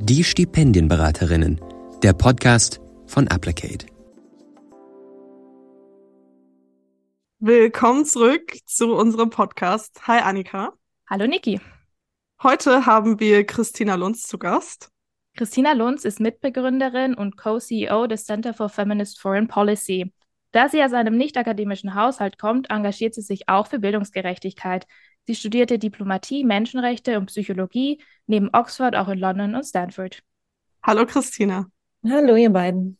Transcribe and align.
Die 0.00 0.22
Stipendienberaterinnen, 0.22 1.60
der 2.04 2.12
Podcast 2.12 2.80
von 3.06 3.26
Applicate. 3.26 3.84
Willkommen 7.40 8.04
zurück 8.04 8.58
zu 8.64 8.94
unserem 8.94 9.30
Podcast. 9.30 10.06
Hi 10.06 10.20
Annika. 10.20 10.72
Hallo 11.10 11.26
Niki. 11.26 11.60
Heute 12.40 12.86
haben 12.86 13.18
wir 13.18 13.44
Christina 13.44 13.96
Lunz 13.96 14.22
zu 14.22 14.38
Gast. 14.38 14.88
Christina 15.36 15.72
Lunz 15.72 16.04
ist 16.04 16.20
Mitbegründerin 16.20 17.14
und 17.14 17.36
Co-CEO 17.36 18.06
des 18.06 18.24
Center 18.24 18.54
for 18.54 18.68
Feminist 18.68 19.20
Foreign 19.20 19.48
Policy. 19.48 20.12
Da 20.52 20.68
sie 20.68 20.82
aus 20.82 20.92
einem 20.92 21.16
nicht-akademischen 21.16 21.96
Haushalt 21.96 22.38
kommt, 22.38 22.70
engagiert 22.70 23.14
sie 23.14 23.22
sich 23.22 23.48
auch 23.48 23.66
für 23.66 23.80
Bildungsgerechtigkeit. 23.80 24.86
Sie 25.28 25.34
studierte 25.34 25.78
Diplomatie, 25.78 26.42
Menschenrechte 26.42 27.18
und 27.18 27.26
Psychologie, 27.26 28.00
neben 28.26 28.48
Oxford 28.54 28.96
auch 28.96 29.08
in 29.08 29.18
London 29.18 29.56
und 29.56 29.62
Stanford. 29.62 30.22
Hallo 30.82 31.04
Christina. 31.04 31.66
Hallo 32.02 32.34
ihr 32.34 32.48
beiden. 32.48 32.96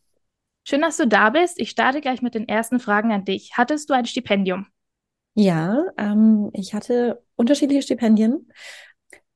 Schön, 0.63 0.81
dass 0.81 0.97
du 0.97 1.07
da 1.07 1.31
bist. 1.31 1.59
Ich 1.59 1.71
starte 1.71 2.01
gleich 2.01 2.21
mit 2.21 2.35
den 2.35 2.47
ersten 2.47 2.79
Fragen 2.79 3.11
an 3.11 3.25
dich. 3.25 3.53
Hattest 3.57 3.89
du 3.89 3.95
ein 3.95 4.05
Stipendium? 4.05 4.67
Ja, 5.33 5.81
ähm, 5.97 6.51
ich 6.53 6.75
hatte 6.75 7.19
unterschiedliche 7.35 7.81
Stipendien 7.81 8.51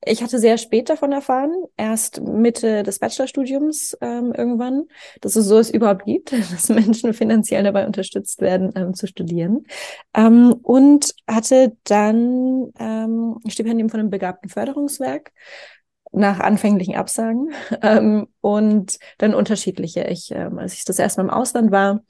ich 0.06 0.22
hatte 0.22 0.38
sehr 0.38 0.58
spät 0.58 0.88
davon 0.88 1.12
erfahren, 1.12 1.52
erst 1.76 2.20
Mitte 2.20 2.82
des 2.82 2.98
Bachelorstudiums 2.98 3.96
ähm, 4.00 4.32
irgendwann, 4.36 4.84
dass 5.20 5.36
es 5.36 5.46
sowas 5.46 5.70
überhaupt 5.70 6.04
gibt, 6.04 6.32
dass 6.52 6.68
Menschen 6.68 7.14
finanziell 7.14 7.62
dabei 7.62 7.86
unterstützt 7.86 8.40
werden, 8.40 8.72
ähm, 8.74 8.94
zu 8.94 9.06
studieren. 9.06 9.64
Ähm, 10.14 10.54
und 10.62 11.14
hatte 11.28 11.76
dann 11.84 12.72
ähm, 12.78 13.38
ein 13.44 13.50
Stipendium 13.50 13.88
von 13.88 14.00
einem 14.00 14.10
begabten 14.10 14.48
Förderungswerk 14.48 15.32
nach 16.12 16.40
anfänglichen 16.40 16.94
Absagen 16.94 17.52
ähm, 17.82 18.28
und 18.40 18.98
dann 19.18 19.34
unterschiedliche. 19.34 20.04
Ich, 20.04 20.30
ähm, 20.30 20.58
als 20.58 20.74
ich 20.74 20.84
das 20.84 20.98
erste 20.98 21.22
Mal 21.22 21.32
im 21.32 21.38
Ausland 21.38 21.70
war, 21.70 22.02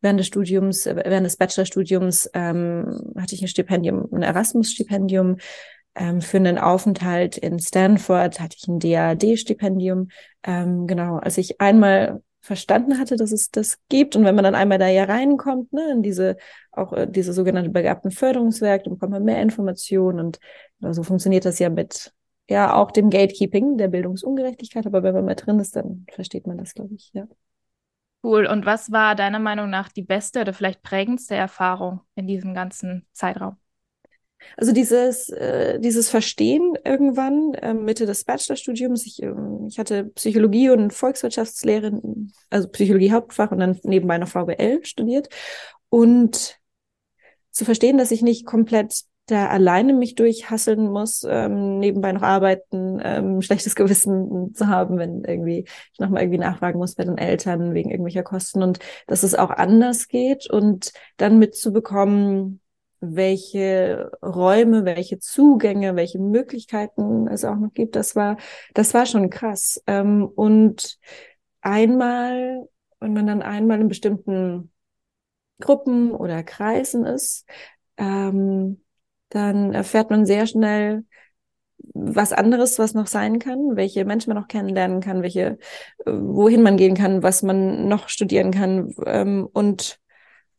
während 0.00 0.20
des 0.20 0.26
Studiums, 0.26 0.86
äh, 0.86 0.96
während 0.96 1.26
des 1.26 1.36
Bachelorstudiums, 1.36 2.30
ähm, 2.34 3.12
hatte 3.16 3.34
ich 3.34 3.42
ein 3.42 3.48
Stipendium, 3.48 4.08
ein 4.12 4.22
Erasmus-Stipendium 4.22 5.36
ähm, 5.94 6.20
für 6.20 6.36
einen 6.36 6.58
Aufenthalt 6.58 7.36
in 7.36 7.58
Stanford 7.58 8.40
hatte 8.40 8.56
ich 8.58 8.68
ein 8.68 8.78
DAD-Stipendium. 8.78 10.08
Ähm, 10.44 10.86
genau, 10.86 11.16
als 11.16 11.38
ich 11.38 11.60
einmal 11.60 12.22
verstanden 12.40 12.98
hatte, 12.98 13.16
dass 13.16 13.32
es 13.32 13.50
das 13.50 13.78
gibt 13.88 14.16
und 14.16 14.24
wenn 14.24 14.34
man 14.34 14.44
dann 14.44 14.54
einmal 14.54 14.78
da 14.78 14.88
ja 14.88 15.04
reinkommt, 15.04 15.72
ne, 15.72 15.90
in 15.92 16.02
diese 16.02 16.36
auch 16.72 16.92
äh, 16.92 17.06
diese 17.06 17.32
sogenannte 17.32 17.70
begabten 17.70 18.10
Förderungswerk, 18.10 18.84
dann 18.84 18.94
bekommt 18.94 19.12
man 19.12 19.24
mehr 19.24 19.42
Informationen 19.42 20.20
und 20.20 20.38
genau, 20.80 20.92
so 20.92 21.02
funktioniert 21.02 21.44
das 21.44 21.58
ja 21.58 21.68
mit 21.68 22.12
ja 22.48 22.74
auch 22.74 22.90
dem 22.90 23.10
Gatekeeping 23.10 23.76
der 23.76 23.88
Bildungsungerechtigkeit, 23.88 24.86
aber 24.86 25.02
wenn 25.02 25.14
man 25.14 25.26
mal 25.26 25.34
drin 25.34 25.60
ist, 25.60 25.76
dann 25.76 26.06
versteht 26.10 26.46
man 26.46 26.58
das, 26.58 26.74
glaube 26.74 26.94
ich, 26.94 27.10
ja. 27.12 27.26
Cool. 28.22 28.46
Und 28.46 28.66
was 28.66 28.92
war 28.92 29.14
deiner 29.14 29.38
Meinung 29.38 29.70
nach 29.70 29.88
die 29.88 30.02
beste 30.02 30.42
oder 30.42 30.52
vielleicht 30.52 30.82
prägendste 30.82 31.34
Erfahrung 31.34 32.00
in 32.14 32.26
diesem 32.26 32.52
ganzen 32.52 33.06
Zeitraum? 33.12 33.56
Also 34.56 34.72
dieses, 34.72 35.28
äh, 35.30 35.78
dieses 35.80 36.08
Verstehen 36.10 36.74
irgendwann 36.84 37.54
äh, 37.54 37.74
Mitte 37.74 38.06
des 38.06 38.24
Bachelorstudiums. 38.24 39.06
Ich, 39.06 39.22
äh, 39.22 39.32
ich 39.68 39.78
hatte 39.78 40.04
Psychologie 40.14 40.70
und 40.70 40.92
Volkswirtschaftslehre, 40.92 42.00
also 42.50 42.68
Psychologie 42.68 43.12
Hauptfach 43.12 43.50
und 43.52 43.58
dann 43.60 43.78
nebenbei 43.82 44.18
noch 44.18 44.28
VWL 44.28 44.84
studiert. 44.84 45.28
Und 45.88 46.58
zu 47.50 47.64
verstehen, 47.64 47.98
dass 47.98 48.10
ich 48.10 48.22
nicht 48.22 48.46
komplett 48.46 49.04
da 49.26 49.46
alleine 49.46 49.92
mich 49.92 50.14
durchhasseln 50.16 50.90
muss, 50.90 51.24
ähm, 51.28 51.78
nebenbei 51.78 52.12
noch 52.12 52.22
arbeiten, 52.22 53.00
ähm, 53.02 53.42
schlechtes 53.42 53.74
Gewissen 53.76 54.54
zu 54.54 54.66
haben, 54.66 54.98
wenn 54.98 55.24
irgendwie 55.24 55.64
ich 55.92 55.98
nochmal 56.00 56.22
irgendwie 56.22 56.38
nachfragen 56.38 56.78
muss 56.78 56.94
bei 56.94 57.04
den 57.04 57.18
Eltern 57.18 57.74
wegen 57.74 57.90
irgendwelcher 57.90 58.22
Kosten 58.22 58.62
und 58.62 58.78
dass 59.06 59.22
es 59.22 59.34
auch 59.34 59.50
anders 59.50 60.08
geht 60.08 60.50
und 60.50 60.92
dann 61.16 61.38
mitzubekommen, 61.38 62.59
welche 63.00 64.10
Räume, 64.22 64.84
welche 64.84 65.18
Zugänge, 65.18 65.96
welche 65.96 66.18
Möglichkeiten 66.18 67.28
es 67.28 67.44
auch 67.44 67.56
noch 67.56 67.72
gibt. 67.72 67.96
Das 67.96 68.14
war, 68.16 68.36
das 68.74 68.94
war 68.94 69.06
schon 69.06 69.30
krass. 69.30 69.82
Ähm, 69.86 70.26
und 70.26 70.98
einmal, 71.62 72.68
wenn 73.00 73.12
man 73.12 73.26
dann 73.26 73.42
einmal 73.42 73.80
in 73.80 73.88
bestimmten 73.88 74.70
Gruppen 75.60 76.12
oder 76.12 76.42
Kreisen 76.42 77.06
ist, 77.06 77.46
ähm, 77.96 78.82
dann 79.28 79.72
erfährt 79.72 80.10
man 80.10 80.26
sehr 80.26 80.46
schnell 80.46 81.04
was 81.94 82.32
anderes, 82.32 82.78
was 82.78 82.94
noch 82.94 83.06
sein 83.06 83.38
kann, 83.38 83.76
welche 83.76 84.04
Menschen 84.04 84.32
man 84.32 84.42
noch 84.42 84.48
kennenlernen 84.48 85.00
kann, 85.00 85.22
welche, 85.22 85.58
äh, 86.04 86.12
wohin 86.12 86.62
man 86.62 86.76
gehen 86.76 86.94
kann, 86.94 87.22
was 87.22 87.42
man 87.42 87.88
noch 87.88 88.08
studieren 88.08 88.50
kann. 88.50 88.94
Ähm, 89.06 89.48
und 89.52 89.99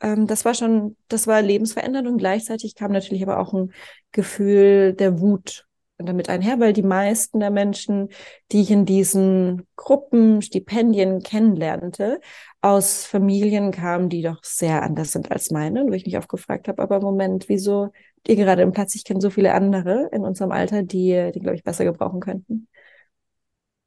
ähm, 0.02 0.28
das 0.28 0.46
war 0.46 0.54
schon, 0.54 0.98
das 1.08 1.28
war 1.28 1.42
lebensverändernd 1.42 2.08
und 2.08 2.18
gleichzeitig 2.18 2.76
kam 2.76 2.92
natürlich 2.92 3.24
aber 3.24 3.40
auch 3.40 3.54
ein 3.54 3.72
Gefühl 4.12 4.94
der 4.94 5.20
Wut 5.20 5.66
damit 5.98 6.30
einher, 6.30 6.60
weil 6.60 6.74
die 6.74 6.84
meisten 6.84 7.40
der 7.40 7.52
Menschen, 7.52 8.10
die 8.52 8.62
ich 8.62 8.72
in 8.72 8.86
diesen 8.86 9.68
Gruppen, 9.76 10.42
Stipendien 10.42 11.22
kennenlernte, 11.22 12.20
aus 12.62 13.06
Familien 13.06 13.72
kamen, 13.72 14.10
die 14.10 14.22
doch 14.22 14.44
sehr 14.44 14.84
anders 14.84 15.12
sind 15.12 15.32
als 15.32 15.52
meine, 15.52 15.86
wo 15.86 15.92
ich 15.92 16.06
mich 16.06 16.18
oft 16.18 16.30
gefragt 16.30 16.68
habe, 16.68 16.82
aber 16.82 17.02
Moment, 17.02 17.50
wieso 17.50 17.90
ihr 18.28 18.36
gerade 18.36 18.62
im 18.62 18.72
Platz? 18.72 18.96
Ich 18.96 19.04
kenne 19.04 19.22
so 19.22 19.30
viele 19.30 19.54
andere 19.54 20.10
in 20.12 20.24
unserem 20.24 20.52
Alter, 20.52 20.84
die, 20.84 21.32
die 21.34 21.40
glaube 21.40 21.56
ich 21.56 21.64
besser 21.64 21.86
gebrauchen 21.86 22.20
könnten. 22.20 22.68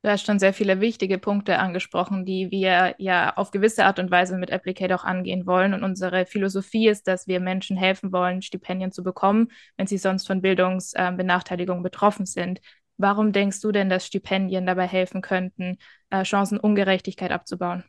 Du 0.05 0.11
hast 0.11 0.27
schon 0.27 0.39
sehr 0.39 0.53
viele 0.53 0.83
wichtige 0.83 1.17
Punkte 1.17 1.59
angesprochen, 1.59 2.27
die 2.27 2.51
wir 2.51 2.95
ja 2.99 3.39
auf 3.39 3.53
gewisse 3.53 3.87
Art 3.87 3.99
und 3.99 4.11
Weise 4.11 4.37
mit 4.37 4.51
Applicate 4.51 4.95
auch 4.95 5.05
angehen 5.05 5.47
wollen. 5.47 5.73
Und 5.73 5.83
unsere 5.83 6.27
Philosophie 6.27 6.89
ist, 6.89 7.09
dass 7.09 7.27
wir 7.27 7.41
Menschen 7.41 7.79
helfen 7.79 8.13
wollen, 8.13 8.43
Stipendien 8.43 8.93
zu 8.93 9.03
bekommen, 9.03 9.49
wenn 9.79 9.87
sie 9.87 9.97
sonst 9.97 10.27
von 10.27 10.43
Bildungsbenachteiligung 10.43 11.83
betroffen 11.83 12.27
sind. 12.27 12.61
Warum 12.99 13.33
denkst 13.33 13.63
du 13.63 13.73
denn, 13.73 13.89
dass 13.89 14.07
Stipendien 14.07 14.67
dabei 14.67 14.87
helfen 14.87 15.23
könnten, 15.23 15.79
äh, 16.11 16.23
Chancenungerechtigkeit 16.23 17.33
abzubauen? 17.33 17.83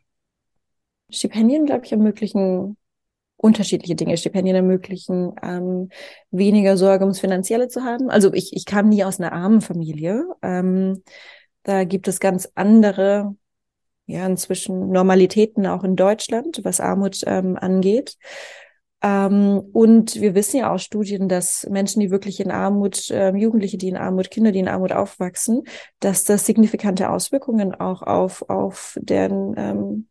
Stipendien, 1.10 1.66
glaube 1.66 1.84
ich, 1.84 1.92
ermöglichen 1.92 2.78
unterschiedliche 3.36 3.94
Dinge. 3.94 4.16
Stipendien 4.16 4.56
ermöglichen, 4.56 5.34
ähm, 5.42 5.90
weniger 6.30 6.78
Sorge 6.78 7.04
ums 7.04 7.20
Finanzielle 7.20 7.68
zu 7.68 7.84
haben. 7.84 8.08
Also 8.08 8.32
ich, 8.32 8.56
ich 8.56 8.64
kam 8.64 8.88
nie 8.88 9.04
aus 9.04 9.20
einer 9.20 9.34
armen 9.34 9.60
Familie. 9.60 10.24
Ähm, 10.40 11.02
da 11.66 11.82
gibt 11.82 12.06
es 12.06 12.20
ganz 12.20 12.48
andere, 12.54 13.34
ja, 14.06 14.24
inzwischen 14.24 14.90
Normalitäten 14.90 15.66
auch 15.66 15.82
in 15.82 15.96
Deutschland, 15.96 16.60
was 16.62 16.80
Armut 16.80 17.22
ähm, 17.26 17.56
angeht. 17.56 18.16
Ähm, 19.02 19.60
und 19.72 20.14
wir 20.14 20.36
wissen 20.36 20.58
ja 20.58 20.70
aus 20.70 20.84
Studien, 20.84 21.28
dass 21.28 21.66
Menschen, 21.68 21.98
die 21.98 22.12
wirklich 22.12 22.38
in 22.38 22.52
Armut, 22.52 23.10
äh, 23.10 23.34
Jugendliche, 23.34 23.78
die 23.78 23.88
in 23.88 23.96
Armut, 23.96 24.30
Kinder, 24.30 24.52
die 24.52 24.60
in 24.60 24.68
Armut 24.68 24.92
aufwachsen, 24.92 25.64
dass 25.98 26.22
das 26.22 26.46
signifikante 26.46 27.10
Auswirkungen 27.10 27.74
auch 27.74 28.02
auf, 28.02 28.48
auf 28.48 28.96
deren 29.00 29.54
ähm, 29.56 30.08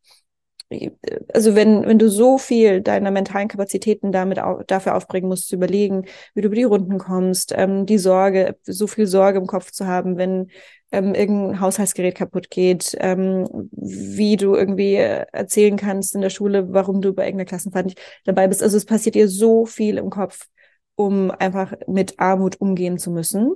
also 1.34 1.56
wenn, 1.56 1.86
wenn 1.86 2.00
du 2.00 2.09
so 2.09 2.38
viel 2.38 2.81
deiner 2.81 3.12
mentalen 3.12 3.48
Kapazitäten 3.48 4.12
damit 4.12 4.40
au 4.40 4.64
dafür 4.66 4.96
aufbringen 4.96 5.30
musst, 5.30 5.48
zu 5.48 5.56
überlegen, 5.56 6.06
wie 6.34 6.42
du 6.42 6.48
über 6.48 6.56
die 6.56 6.64
Runden 6.64 6.98
kommst, 6.98 7.53
ähm, 7.56 7.86
die 7.86 8.00
Sorge, 8.00 8.58
so 8.64 8.88
viel 8.88 9.06
Sorge 9.06 9.38
im 9.38 9.46
Kopf 9.46 9.72
zu 9.72 9.86
haben, 9.86 10.18
wenn 10.18 10.50
ähm, 10.92 11.14
irgendein 11.14 11.59
Haushaltsgerät 11.59 12.16
kaputt 12.16 12.50
geht, 12.50 12.96
ähm, 13.00 13.70
wie 13.72 14.38
du 14.38 14.56
irgendwie 14.56 14.96
erzählen 14.96 15.78
kannst 15.78 16.16
in 16.16 16.22
der 16.22 16.30
Schule, 16.30 16.74
warum 16.74 17.02
du 17.02 17.14
bei 17.14 17.26
irgendeiner 17.26 17.47
Klassenfahrt 17.47 17.86
nicht 17.86 18.02
dabei 18.24 18.47
bist. 18.47 18.64
Also 18.64 18.78
es 18.78 18.86
passiert 18.86 19.16
dir 19.16 19.28
so 19.28 19.66
viel 19.66 19.97
im 19.97 20.09
Kopf, 20.09 20.47
um 20.96 21.32
einfach 21.32 21.74
mit 21.88 22.20
Armut 22.20 22.59
umgehen 22.59 22.97
zu 22.97 23.12
müssen. 23.12 23.53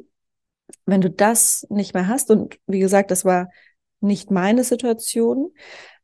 Wenn 0.85 1.01
du 1.01 1.09
das 1.09 1.65
nicht 1.69 1.93
mehr 1.95 2.07
hast, 2.07 2.29
und 2.29 2.59
wie 2.67 2.79
gesagt, 2.79 3.09
das 3.09 3.25
war 3.25 3.49
nicht 4.01 4.29
meine 4.31 4.63
Situation, 4.63 5.51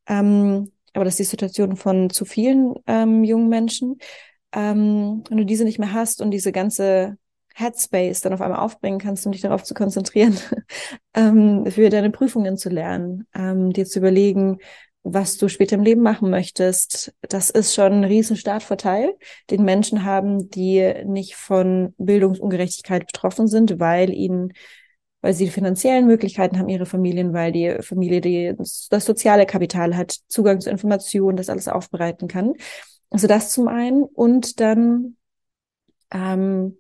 ähm, 0.08 0.72
aber 0.96 1.06
das 1.06 1.16
ist 1.16 1.20
die 1.20 1.24
Situation 1.32 1.76
von 1.76 2.10
zu 2.10 2.26
vielen 2.26 2.76
ähm, 2.88 3.24
jungen 3.24 3.50
Menschen. 3.50 3.98
Ähm, 4.54 5.24
wenn 5.30 5.38
du 5.38 5.46
diese 5.46 5.66
nicht 5.66 5.80
mehr 5.80 5.94
hast 5.94 6.22
und 6.22 6.32
diese 6.32 6.52
ganze 6.52 7.18
Headspace 7.56 8.22
dann 8.22 8.34
auf 8.34 8.42
einmal 8.42 8.60
aufbringen 8.60 9.00
kannst, 9.00 9.26
um 9.26 9.32
dich 9.32 9.42
darauf 9.42 9.64
zu 9.64 9.74
konzentrieren, 9.74 10.38
ähm, 11.14 11.66
für 11.70 11.90
deine 11.90 12.12
Prüfungen 12.12 12.58
zu 12.58 12.70
lernen, 12.70 13.28
ähm, 13.34 13.72
dir 13.72 13.86
zu 13.86 14.00
überlegen, 14.00 14.60
was 15.04 15.38
du 15.38 15.48
später 15.48 15.76
im 15.76 15.84
Leben 15.84 16.02
machen 16.02 16.30
möchtest. 16.30 17.14
Das 17.22 17.52
ist 17.52 17.76
schon 17.76 17.94
ein 17.94 18.04
riesen 18.04 18.36
Startvorteil, 18.36 19.14
den 19.52 19.64
Menschen 19.64 20.04
haben, 20.04 20.50
die 20.50 20.94
nicht 21.06 21.36
von 21.36 21.94
Bildungsungerechtigkeit 21.98 23.06
betroffen 23.06 23.48
sind, 23.48 23.80
weil 23.80 24.12
ihnen 24.12 24.52
weil 25.26 25.34
sie 25.34 25.46
die 25.46 25.52
finanziellen 25.52 26.06
Möglichkeiten 26.06 26.60
haben, 26.60 26.70
ihre 26.70 26.86
Familien, 26.86 27.34
weil 27.34 27.52
die 27.52 27.78
Familie 27.82 28.22
die, 28.22 28.54
das 28.56 29.06
soziale 29.06 29.48
Kapital 29.48 29.98
hat, 29.98 30.20
Zugang 30.28 30.62
zu 30.62 30.70
Informationen, 30.70 31.36
das 31.36 31.50
alles 31.50 31.68
aufbereiten 31.68 32.28
kann. 32.28 32.54
Also 33.10 33.26
das 33.26 33.50
zum 33.52 33.68
einen. 33.68 34.04
Und 34.04 34.60
dann, 34.60 35.18
ähm, 36.12 36.78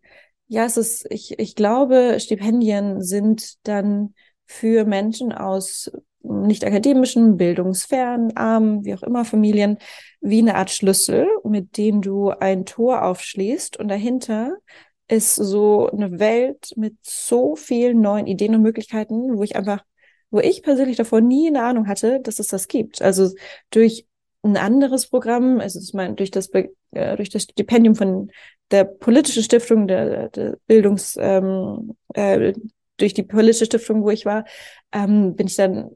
ja, 0.47 0.63
es 0.63 0.77
ist, 0.77 1.07
ich, 1.09 1.39
ich 1.39 1.55
glaube, 1.55 2.19
Stipendien 2.19 3.01
sind 3.01 3.55
dann 3.67 4.13
für 4.45 4.85
Menschen 4.85 5.31
aus 5.31 5.91
nicht 6.21 6.65
akademischen, 6.65 7.37
bildungsfernen, 7.37 8.37
armen, 8.37 8.85
wie 8.85 8.93
auch 8.93 9.01
immer 9.01 9.25
Familien, 9.25 9.79
wie 10.21 10.37
eine 10.37 10.53
Art 10.53 10.69
Schlüssel, 10.69 11.27
mit 11.43 11.77
dem 11.77 12.03
du 12.03 12.29
ein 12.29 12.67
Tor 12.67 13.05
aufschließt 13.05 13.77
und 13.77 13.87
dahinter 13.87 14.55
ist 15.07 15.35
so 15.35 15.89
eine 15.89 16.19
Welt 16.19 16.73
mit 16.75 16.95
so 17.01 17.55
vielen 17.55 18.01
neuen 18.01 18.27
Ideen 18.27 18.55
und 18.55 18.61
Möglichkeiten, 18.61 19.37
wo 19.37 19.43
ich 19.43 19.55
einfach, 19.55 19.83
wo 20.31 20.39
ich 20.39 20.63
persönlich 20.63 20.97
davor 20.97 21.21
nie 21.21 21.47
eine 21.47 21.63
Ahnung 21.63 21.87
hatte, 21.87 22.19
dass 22.21 22.39
es 22.39 22.47
das 22.47 22.67
gibt. 22.67 23.01
Also 23.01 23.31
durch 23.69 24.07
ein 24.43 24.57
anderes 24.57 25.07
Programm, 25.07 25.59
also 25.59 25.79
ich 25.79 25.93
meine, 25.93 26.15
durch 26.15 26.31
das, 26.31 26.49
äh, 26.91 27.15
durch 27.15 27.29
das 27.29 27.43
Stipendium 27.43 27.95
von 27.95 28.31
der 28.71 28.83
politischen 28.85 29.43
Stiftung, 29.43 29.87
der, 29.87 30.29
der 30.29 30.57
Bildungs, 30.67 31.17
ähm, 31.19 31.95
äh, 32.13 32.53
durch 32.97 33.13
die 33.13 33.23
politische 33.23 33.65
Stiftung, 33.65 34.03
wo 34.03 34.09
ich 34.09 34.25
war, 34.25 34.45
ähm, 34.91 35.35
bin 35.35 35.47
ich 35.47 35.55
dann 35.55 35.91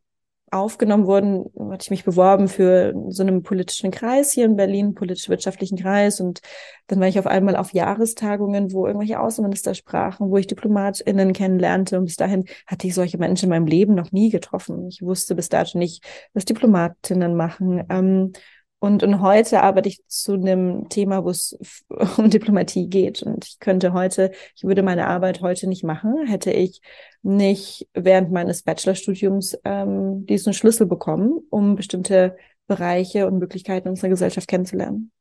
aufgenommen 0.51 1.05
worden, 1.05 1.45
hatte 1.71 1.83
ich 1.83 1.89
mich 1.91 2.03
beworben 2.03 2.47
für 2.47 2.93
so 3.09 3.23
einen 3.23 3.43
politischen 3.43 3.91
Kreis 3.91 4.31
hier 4.31 4.45
in 4.45 4.55
Berlin, 4.55 4.95
politisch-wirtschaftlichen 4.95 5.77
Kreis. 5.77 6.19
Und 6.19 6.41
dann 6.87 6.99
war 6.99 7.07
ich 7.07 7.19
auf 7.19 7.27
einmal 7.27 7.55
auf 7.55 7.73
Jahrestagungen, 7.73 8.71
wo 8.73 8.87
irgendwelche 8.87 9.19
Außenminister 9.19 9.75
sprachen, 9.75 10.29
wo 10.29 10.37
ich 10.37 10.47
DiplomatInnen 10.47 11.33
kennenlernte. 11.33 11.97
Und 11.97 12.05
bis 12.05 12.15
dahin 12.17 12.45
hatte 12.67 12.87
ich 12.87 12.95
solche 12.95 13.17
Menschen 13.17 13.45
in 13.45 13.49
meinem 13.49 13.67
Leben 13.67 13.95
noch 13.95 14.11
nie 14.11 14.29
getroffen. 14.29 14.87
Ich 14.87 15.01
wusste 15.01 15.35
bis 15.35 15.49
dato 15.49 15.77
nicht, 15.77 16.03
was 16.33 16.45
Diplomatinnen 16.45 17.35
machen. 17.35 17.83
Ähm, 17.89 18.33
und, 18.79 19.03
und 19.03 19.19
heute 19.19 19.61
arbeite 19.61 19.89
ich 19.89 20.05
zu 20.07 20.33
einem 20.33 20.87
Thema, 20.87 21.25
wo 21.25 21.29
es 21.29 21.57
um 22.17 22.29
Diplomatie 22.29 22.87
geht. 22.87 23.21
Und 23.21 23.45
ich 23.45 23.59
könnte 23.59 23.91
heute, 23.93 24.31
ich 24.55 24.63
würde 24.63 24.83
meine 24.83 25.07
Arbeit 25.07 25.41
heute 25.41 25.67
nicht 25.67 25.83
machen, 25.83 26.25
hätte 26.25 26.51
ich 26.51 26.81
nicht 27.21 27.89
während 27.93 28.31
meines 28.31 28.63
Bachelorstudiums 28.63 29.57
ähm, 29.65 30.25
diesen 30.25 30.53
Schlüssel 30.53 30.87
bekommen, 30.87 31.39
um 31.49 31.75
bestimmte 31.75 32.37
Bereiche 32.67 33.27
und 33.27 33.39
Möglichkeiten 33.39 33.89
unserer 33.89 34.09
Gesellschaft 34.09 34.47
kennenzulernen. 34.47 35.11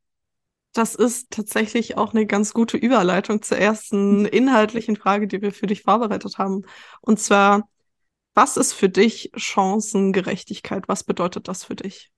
Das 0.75 0.95
ist 0.95 1.31
tatsächlich 1.31 1.97
auch 1.97 2.15
eine 2.15 2.27
ganz 2.27 2.55
gute 2.55 2.77
Überleitung 2.77 3.43
zur 3.43 3.59
ersten 3.59 4.27
inhaltlichen 4.27 4.95
Frage, 4.97 5.27
die 5.27 5.43
wir 5.43 5.51
für 5.51 5.67
dich 5.67 5.83
vorbereitet 5.83 6.39
haben. 6.39 6.65
Und 7.01 7.19
zwar, 7.19 7.69
was 8.35 8.57
ist 8.57 8.75
für 8.75 8.89
dich 8.89 9.33
Chancengerechtigkeit? 9.35 10.87
Was 10.87 11.03
bedeutet 11.03 11.49
das 11.49 11.65
für 11.65 11.75
dich? 11.75 12.13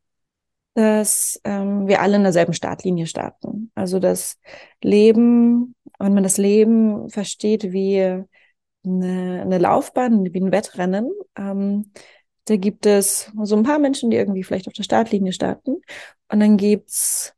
Dass 0.81 1.39
ähm, 1.45 1.87
wir 1.87 2.01
alle 2.01 2.17
in 2.17 2.23
derselben 2.23 2.55
Startlinie 2.55 3.07
starten. 3.07 3.71
Also 3.75 3.99
das 3.99 4.39
Leben, 4.83 5.75
wenn 5.99 6.15
man 6.15 6.23
das 6.23 6.39
Leben 6.39 7.11
versteht 7.11 7.73
wie 7.73 8.01
eine, 8.01 9.43
eine 9.43 9.59
Laufbahn, 9.59 10.25
wie 10.33 10.41
ein 10.41 10.53
Wettrennen, 10.53 11.11
ähm, 11.37 11.93
da 12.47 12.57
gibt 12.57 12.87
es 12.87 13.31
so 13.43 13.57
ein 13.57 13.63
paar 13.63 13.79
Menschen, 13.79 14.11
die 14.11 14.17
irgendwie 14.17 14.43
vielleicht 14.43 14.67
auf 14.69 14.73
der 14.73 14.83
Startlinie 14.83 15.33
starten. 15.33 15.83
Und 16.29 16.41
dann 16.41 16.57
gibt's 16.57 17.35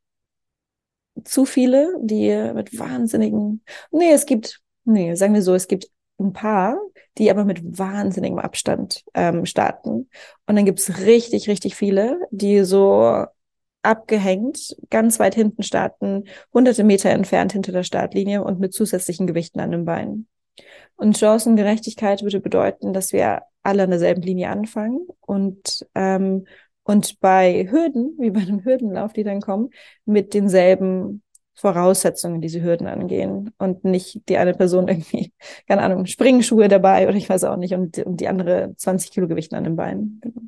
zu 1.24 1.44
viele, 1.44 1.92
die 2.00 2.30
mit 2.54 2.78
wahnsinnigen, 2.78 3.62
nee, 3.90 4.12
es 4.12 4.24
gibt, 4.24 4.60
nee, 4.84 5.14
sagen 5.16 5.34
wir 5.34 5.42
so, 5.42 5.54
es 5.54 5.66
gibt 5.66 5.88
ein 6.22 6.32
paar, 6.32 6.78
die 7.18 7.30
aber 7.30 7.44
mit 7.44 7.78
wahnsinnigem 7.78 8.38
Abstand 8.38 9.04
ähm, 9.14 9.46
starten. 9.46 10.08
Und 10.46 10.56
dann 10.56 10.64
gibt's 10.64 10.98
richtig, 11.00 11.48
richtig 11.48 11.76
viele, 11.76 12.20
die 12.30 12.64
so 12.64 13.26
abgehängt, 13.82 14.76
ganz 14.90 15.18
weit 15.18 15.34
hinten 15.34 15.62
starten, 15.62 16.24
hunderte 16.52 16.84
Meter 16.84 17.10
entfernt 17.10 17.52
hinter 17.52 17.72
der 17.72 17.82
Startlinie 17.82 18.44
und 18.44 18.60
mit 18.60 18.72
zusätzlichen 18.72 19.26
Gewichten 19.26 19.60
an 19.60 19.72
den 19.72 19.84
Beinen. 19.84 20.28
Und 20.96 21.18
Chancengerechtigkeit 21.18 22.22
würde 22.22 22.40
bedeuten, 22.40 22.92
dass 22.92 23.12
wir 23.12 23.42
alle 23.62 23.82
an 23.82 23.90
derselben 23.90 24.22
Linie 24.22 24.50
anfangen 24.50 25.06
und 25.20 25.86
ähm, 25.94 26.46
und 26.84 27.20
bei 27.20 27.68
Hürden, 27.70 28.16
wie 28.18 28.30
bei 28.30 28.40
einem 28.40 28.64
Hürdenlauf, 28.64 29.12
die 29.12 29.22
dann 29.22 29.40
kommen, 29.40 29.70
mit 30.04 30.34
denselben 30.34 31.22
Voraussetzungen 31.54 32.40
diese 32.40 32.62
Hürden 32.62 32.86
angehen 32.86 33.52
und 33.58 33.84
nicht 33.84 34.28
die 34.28 34.38
eine 34.38 34.54
Person 34.54 34.88
irgendwie, 34.88 35.32
keine 35.68 35.82
Ahnung, 35.82 36.06
Springschuhe 36.06 36.68
dabei 36.68 37.08
oder 37.08 37.16
ich 37.16 37.28
weiß 37.28 37.44
auch 37.44 37.56
nicht 37.56 37.74
und, 37.74 37.98
und 37.98 38.20
die 38.20 38.28
andere 38.28 38.74
20 38.76 39.10
Kilo 39.10 39.28
Gewichten 39.28 39.54
an 39.54 39.64
den 39.64 39.76
Beinen. 39.76 40.20
Genau. 40.22 40.42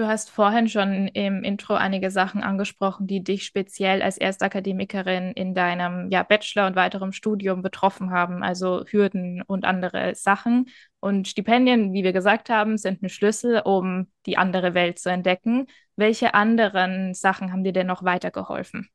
Du 0.00 0.06
hast 0.06 0.30
vorhin 0.30 0.66
schon 0.66 1.08
im 1.08 1.44
Intro 1.44 1.74
einige 1.74 2.10
Sachen 2.10 2.42
angesprochen, 2.42 3.06
die 3.06 3.22
dich 3.22 3.44
speziell 3.44 4.00
als 4.00 4.16
Erstakademikerin 4.16 5.32
in 5.32 5.54
deinem 5.54 6.10
ja, 6.10 6.22
Bachelor 6.22 6.68
und 6.68 6.74
weiterem 6.74 7.12
Studium 7.12 7.60
betroffen 7.60 8.10
haben, 8.10 8.42
also 8.42 8.84
Hürden 8.86 9.42
und 9.42 9.66
andere 9.66 10.14
Sachen. 10.14 10.70
Und 11.00 11.28
Stipendien, 11.28 11.92
wie 11.92 12.02
wir 12.02 12.14
gesagt 12.14 12.48
haben, 12.48 12.78
sind 12.78 13.02
ein 13.02 13.10
Schlüssel, 13.10 13.60
um 13.62 14.10
die 14.24 14.38
andere 14.38 14.72
Welt 14.72 14.98
zu 14.98 15.10
entdecken. 15.10 15.66
Welche 15.96 16.32
anderen 16.32 17.12
Sachen 17.12 17.52
haben 17.52 17.62
dir 17.62 17.74
denn 17.74 17.88
noch 17.88 18.02
weitergeholfen? 18.02 18.88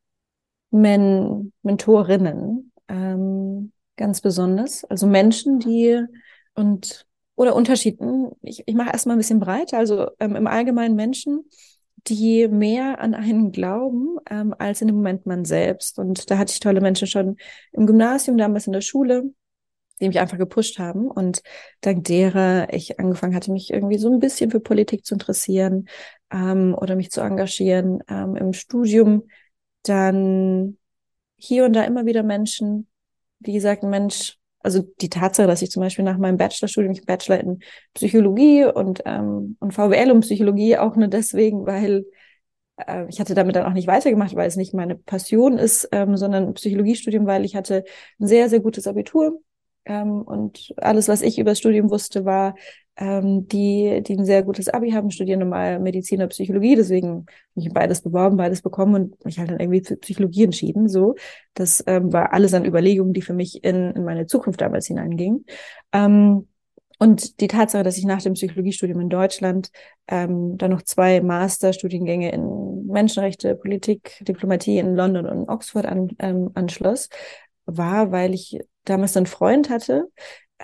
Men 0.72 1.54
Mentorinnen, 1.62 2.72
ähm, 2.88 3.72
ganz 3.96 4.22
besonders. 4.22 4.84
Also 4.86 5.08
Menschen, 5.08 5.60
die 5.60 6.04
und 6.54 7.06
oder 7.36 7.56
Unterschieden. 7.56 8.32
Ich, 8.42 8.64
ich 8.66 8.76
mache 8.76 8.92
erstmal 8.92 9.16
ein 9.16 9.20
bisschen 9.20 9.40
breiter. 9.40 9.78
Also 9.78 10.10
ähm, 10.20 10.36
im 10.36 10.48
Allgemeinen 10.48 10.96
Menschen, 10.96 11.46
die 12.08 12.48
mehr 12.48 13.00
an 13.00 13.14
einen 13.14 13.52
glauben 13.52 14.18
ähm, 14.30 14.54
als 14.58 14.82
in 14.82 14.88
dem 14.88 14.98
Moment 14.98 15.26
man 15.26 15.44
selbst. 15.46 16.00
Und 16.00 16.30
da 16.30 16.38
hatte 16.38 16.52
ich 16.52 16.60
tolle 16.60 16.82
Menschen 16.82 17.08
schon 17.08 17.38
im 17.72 17.86
Gymnasium, 17.86 18.38
damals 18.38 18.68
in 18.68 18.74
der 18.74 18.82
Schule, 18.82 19.32
die 20.00 20.08
mich 20.08 20.20
einfach 20.20 20.38
gepusht 20.38 20.78
haben 20.78 21.10
und 21.10 21.42
dank 21.82 22.04
derer 22.04 22.68
ich 22.74 23.00
angefangen 23.00 23.36
hatte, 23.36 23.52
mich 23.52 23.72
irgendwie 23.72 23.98
so 23.98 24.12
ein 24.12 24.20
bisschen 24.20 24.52
für 24.52 24.60
Politik 24.60 25.06
zu 25.06 25.16
interessieren 25.16 25.88
ähm, 26.32 26.76
oder 26.78 26.96
mich 26.96 27.12
zu 27.12 27.22
engagieren 27.22 28.00
ähm, 28.10 28.36
im 28.36 28.54
Studium 28.54 29.24
dann 29.90 30.78
hier 31.38 31.66
und 31.66 31.74
da 31.74 31.84
immer 31.84 32.06
wieder 32.06 32.24
Menschen, 32.24 32.88
die 33.40 33.54
gesagt, 33.54 33.84
Mensch, 33.84 34.38
also 34.60 34.82
die 35.02 35.10
Tatsache, 35.10 35.48
dass 35.48 35.62
ich 35.62 35.70
zum 35.72 35.82
Beispiel 35.82 36.06
nach 36.06 36.18
meinem 36.18 36.38
Bachelorstudium, 36.38 36.94
ich 36.94 37.06
Bachelor 37.06 37.40
in 37.40 37.60
Psychologie 37.94 38.66
und, 38.66 39.04
ähm, 39.06 39.58
und 39.60 39.74
VWL 39.74 40.12
und 40.12 40.22
Psychologie 40.22 40.78
auch 40.78 40.96
nur 40.96 41.08
deswegen, 41.08 41.66
weil 41.66 42.06
äh, 42.78 43.06
ich 43.10 43.20
hatte 43.20 43.36
damit 43.36 43.56
dann 43.56 43.66
auch 43.66 43.74
nicht 43.74 43.88
weitergemacht, 43.88 44.36
weil 44.36 44.48
es 44.48 44.56
nicht 44.56 44.74
meine 44.74 44.96
Passion 44.96 45.58
ist, 45.58 45.88
ähm, 45.92 46.18
sondern 46.18 46.54
Psychologiestudium, 46.56 47.26
weil 47.28 47.46
ich 47.46 47.56
hatte 47.56 47.84
ein 48.20 48.28
sehr, 48.28 48.50
sehr 48.50 48.60
gutes 48.60 48.88
Abitur. 48.88 49.40
Ähm, 49.86 50.22
und 50.22 50.74
alles, 50.78 51.08
was 51.08 51.22
ich 51.22 51.38
über 51.38 51.52
das 51.52 51.60
Studium 51.60 51.92
wusste, 51.92 52.26
war, 52.26 52.56
ähm, 52.98 53.48
die, 53.48 54.02
die 54.06 54.18
ein 54.18 54.26
sehr 54.26 54.44
gutes 54.44 54.70
Abi 54.70 54.92
haben, 54.92 55.12
studieren 55.12 55.40
normal 55.40 55.80
Medizin 55.80 56.20
oder 56.20 56.28
Psychologie, 56.28 56.76
deswegen 56.76 57.26
mich 57.54 57.70
beides 57.74 58.02
beworben, 58.02 58.38
beides 58.38 58.62
bekommen 58.62 58.96
und 58.96 59.26
mich 59.26 59.38
halt 59.40 59.52
dann 59.52 59.60
irgendwie 59.60 59.84
für 59.84 59.98
Psychologie 59.98 60.46
entschieden. 60.46 60.88
So, 60.88 61.16
das 61.54 61.84
ähm, 61.88 62.14
war 62.14 62.34
alles 62.34 62.54
an 62.54 62.66
Überlegungen, 62.66 63.14
die 63.14 63.22
für 63.22 63.34
mich 63.34 63.64
in, 63.64 63.92
in 63.92 64.06
meine 64.06 64.28
Zukunft 64.28 64.62
damals 64.62 64.88
hineingingen. 64.88 65.46
Ähm, 65.92 66.48
und 66.98 67.42
die 67.42 67.48
Tatsache, 67.48 67.84
dass 67.84 67.98
ich 67.98 68.06
nach 68.06 68.22
dem 68.22 68.34
Psychologiestudium 68.34 69.02
in 69.02 69.10
Deutschland 69.10 69.70
ähm, 70.08 70.58
dann 70.58 70.72
noch 70.72 70.82
zwei 70.82 71.20
Masterstudiengänge 71.20 72.32
in 72.32 72.88
Menschenrechte, 72.88 73.56
Politik, 73.56 74.24
Diplomatie 74.26 74.78
in 74.78 74.96
London 74.96 75.26
und 75.26 75.50
Oxford 75.50 75.86
an, 75.86 76.12
ähm, 76.20 76.52
anschloss, 76.54 77.10
war, 77.66 78.12
weil 78.12 78.34
ich 78.34 78.60
damals 78.86 79.18
einen 79.18 79.26
Freund 79.26 79.70
hatte, 79.70 80.08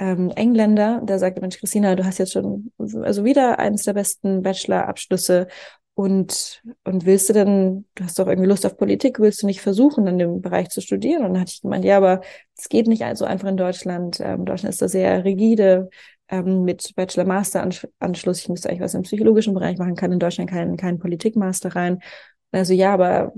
ähm, 0.02 0.32
Engländer, 0.32 1.00
der 1.04 1.20
sagte, 1.20 1.42
Mensch, 1.42 1.60
Christina, 1.60 1.94
du 1.96 2.04
hast 2.04 2.18
jetzt 2.18 2.34
schon 2.34 2.72
also 3.04 3.24
wieder 3.24 3.60
eines 3.60 3.84
der 3.84 3.94
besten 3.94 4.42
Bachelor-Abschlüsse 4.42 5.48
und, 5.94 6.64
und 6.84 7.06
willst 7.06 7.30
du 7.30 7.34
denn, 7.34 7.86
du 7.94 8.04
hast 8.04 8.18
doch 8.18 8.26
irgendwie 8.26 8.50
Lust 8.50 8.66
auf 8.66 8.78
Politik, 8.78 9.20
willst 9.20 9.44
du 9.44 9.46
nicht 9.46 9.62
versuchen, 9.62 10.08
in 10.08 10.18
dem 10.18 10.42
Bereich 10.42 10.70
zu 10.70 10.82
studieren? 10.82 11.24
Und 11.24 11.34
dann 11.34 11.42
hatte 11.42 11.52
ich 11.54 11.62
gemeint, 11.62 11.86
ja, 11.86 11.98
aber 11.98 12.22
es 12.58 12.68
geht 12.68 12.88
nicht 12.88 13.04
so 13.16 13.26
einfach 13.26 13.48
in 13.48 13.58
Deutschland. 13.58 14.20
Ähm, 14.20 14.46
Deutschland 14.46 14.74
ist 14.74 14.82
da 14.82 14.88
sehr 14.88 15.24
rigide 15.24 15.92
ähm, 16.30 16.64
mit 16.64 16.96
Bachelor-Master-Anschluss. 16.96 18.40
Ich 18.40 18.50
müsste 18.50 18.70
eigentlich 18.70 18.82
was 18.82 18.96
im 18.96 19.04
psychologischen 19.04 19.54
Bereich 19.54 19.78
machen, 19.78 19.96
kann 19.96 20.12
in 20.12 20.20
Deutschland 20.20 20.50
keinen 20.50 20.78
kein 20.78 20.98
Politik-Master 20.98 21.76
rein. 21.76 22.00
Also 22.52 22.74
ja, 22.74 22.94
aber 22.94 23.34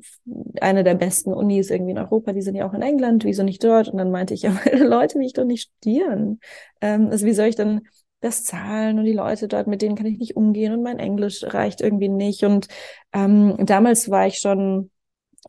eine 0.60 0.84
der 0.84 0.96
besten 0.96 1.34
Unis 1.34 1.70
irgendwie 1.70 1.92
in 1.92 2.00
Europa, 2.00 2.34
die 2.34 2.42
sind 2.42 2.56
ja 2.56 2.68
auch 2.68 2.74
in 2.74 2.82
England, 2.82 3.26
wieso 3.26 3.44
nicht 3.44 3.64
dort? 3.64 3.88
Und 3.88 3.98
dann 3.98 4.12
meinte 4.12 4.34
ich, 4.34 4.42
ja, 4.44 4.58
Leute 4.74 5.20
will 5.20 5.26
ich 5.26 5.34
doch 5.34 5.46
nicht 5.46 5.70
studieren. 5.70 6.40
Ähm, 6.82 7.10
also 7.10 7.26
wie 7.26 7.34
soll 7.34 7.48
ich 7.48 7.56
dann 7.56 7.82
das 8.22 8.44
zahlen 8.44 9.00
und 9.00 9.06
die 9.06 9.14
Leute 9.14 9.48
dort, 9.48 9.68
mit 9.68 9.82
denen 9.82 9.96
kann 9.96 10.06
ich 10.06 10.18
nicht 10.18 10.38
umgehen 10.38 10.74
und 10.74 10.82
mein 10.82 10.98
Englisch 10.98 11.44
reicht 11.44 11.82
irgendwie 11.82 12.08
nicht. 12.08 12.44
Und 12.44 12.68
ähm, 13.12 13.58
damals 13.60 14.10
war 14.10 14.28
ich 14.28 14.40
schon 14.40 14.90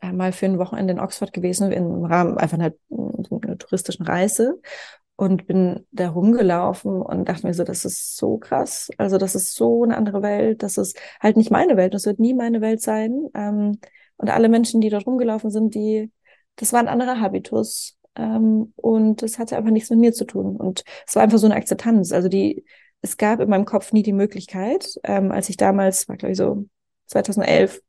einmal 0.01 0.33
für 0.33 0.45
ein 0.45 0.59
Wochenende 0.59 0.93
in 0.93 0.99
Oxford 0.99 1.31
gewesen, 1.31 1.71
im 1.71 2.03
Rahmen 2.03 2.37
einfach 2.37 2.57
einer, 2.57 2.73
einer 2.89 3.57
touristischen 3.57 4.05
Reise 4.05 4.59
und 5.15 5.47
bin 5.47 5.85
da 5.91 6.09
rumgelaufen 6.09 7.01
und 7.01 7.29
dachte 7.29 7.47
mir 7.47 7.53
so, 7.53 7.63
das 7.63 7.85
ist 7.85 8.17
so 8.17 8.37
krass. 8.37 8.89
Also 8.97 9.17
das 9.17 9.35
ist 9.35 9.55
so 9.55 9.83
eine 9.83 9.95
andere 9.95 10.21
Welt. 10.21 10.61
Das 10.63 10.77
ist 10.77 10.99
halt 11.21 11.37
nicht 11.37 11.51
meine 11.51 11.77
Welt. 11.77 11.93
Das 11.93 12.05
wird 12.05 12.19
nie 12.19 12.33
meine 12.33 12.61
Welt 12.61 12.81
sein. 12.81 13.29
Ähm, 13.33 13.79
und 14.17 14.29
alle 14.29 14.49
Menschen, 14.49 14.81
die 14.81 14.89
dort 14.89 15.07
rumgelaufen 15.07 15.51
sind, 15.51 15.73
die, 15.75 16.11
das 16.57 16.73
war 16.73 16.79
ein 16.81 16.87
anderer 16.89 17.19
Habitus. 17.21 17.97
Ähm, 18.15 18.73
und 18.75 19.21
das 19.21 19.39
hatte 19.39 19.55
einfach 19.57 19.71
nichts 19.71 19.89
mit 19.89 19.99
mir 19.99 20.13
zu 20.13 20.25
tun. 20.25 20.57
Und 20.57 20.83
es 21.07 21.15
war 21.15 21.23
einfach 21.23 21.37
so 21.37 21.47
eine 21.47 21.55
Akzeptanz. 21.55 22.11
Also 22.11 22.27
die, 22.27 22.65
es 23.01 23.17
gab 23.17 23.39
in 23.39 23.49
meinem 23.49 23.65
Kopf 23.65 23.93
nie 23.93 24.03
die 24.03 24.13
Möglichkeit, 24.13 24.99
ähm, 25.03 25.31
als 25.31 25.49
ich 25.49 25.57
damals, 25.57 26.09
war 26.09 26.17
glaube 26.17 26.33
ich 26.33 26.37
so 26.37 26.65
2011, 27.07 27.81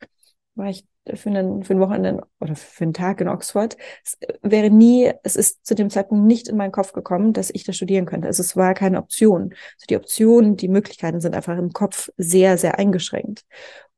war 0.54 0.68
ich 0.68 0.86
für 1.14 1.30
einen, 1.30 1.62
für 1.62 1.74
ein 1.74 1.80
Wochenende 1.80 2.26
oder 2.40 2.56
für 2.56 2.84
einen 2.84 2.94
Tag 2.94 3.20
in 3.20 3.28
Oxford. 3.28 3.76
Es 4.04 4.18
wäre 4.42 4.70
nie, 4.70 5.12
es 5.22 5.36
ist 5.36 5.66
zu 5.66 5.74
dem 5.74 5.90
Zeitpunkt 5.90 6.26
nicht 6.26 6.48
in 6.48 6.56
meinen 6.56 6.72
Kopf 6.72 6.92
gekommen, 6.92 7.32
dass 7.32 7.50
ich 7.50 7.64
da 7.64 7.72
studieren 7.72 8.06
könnte. 8.06 8.26
Also 8.26 8.42
es 8.42 8.56
war 8.56 8.74
keine 8.74 8.98
Option. 8.98 9.52
Also 9.52 9.86
die 9.88 9.96
Optionen, 9.96 10.56
die 10.56 10.68
Möglichkeiten 10.68 11.20
sind 11.20 11.34
einfach 11.34 11.56
im 11.56 11.72
Kopf 11.72 12.10
sehr, 12.16 12.58
sehr 12.58 12.78
eingeschränkt. 12.78 13.44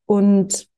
Und 0.05 0.69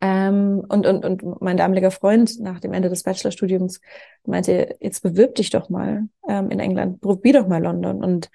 ähm, 0.00 0.62
und, 0.68 0.86
und, 0.86 1.04
und 1.04 1.40
mein 1.40 1.56
damaliger 1.56 1.90
Freund 1.90 2.38
nach 2.38 2.60
dem 2.60 2.74
Ende 2.74 2.90
des 2.90 3.04
Bachelorstudiums 3.04 3.80
meinte, 4.26 4.76
jetzt 4.80 5.02
bewirb 5.02 5.34
dich 5.36 5.48
doch 5.48 5.70
mal 5.70 6.08
ähm, 6.28 6.50
in 6.50 6.60
England, 6.60 7.00
probier 7.00 7.32
doch 7.32 7.48
mal 7.48 7.62
London. 7.62 8.04
Und 8.04 8.28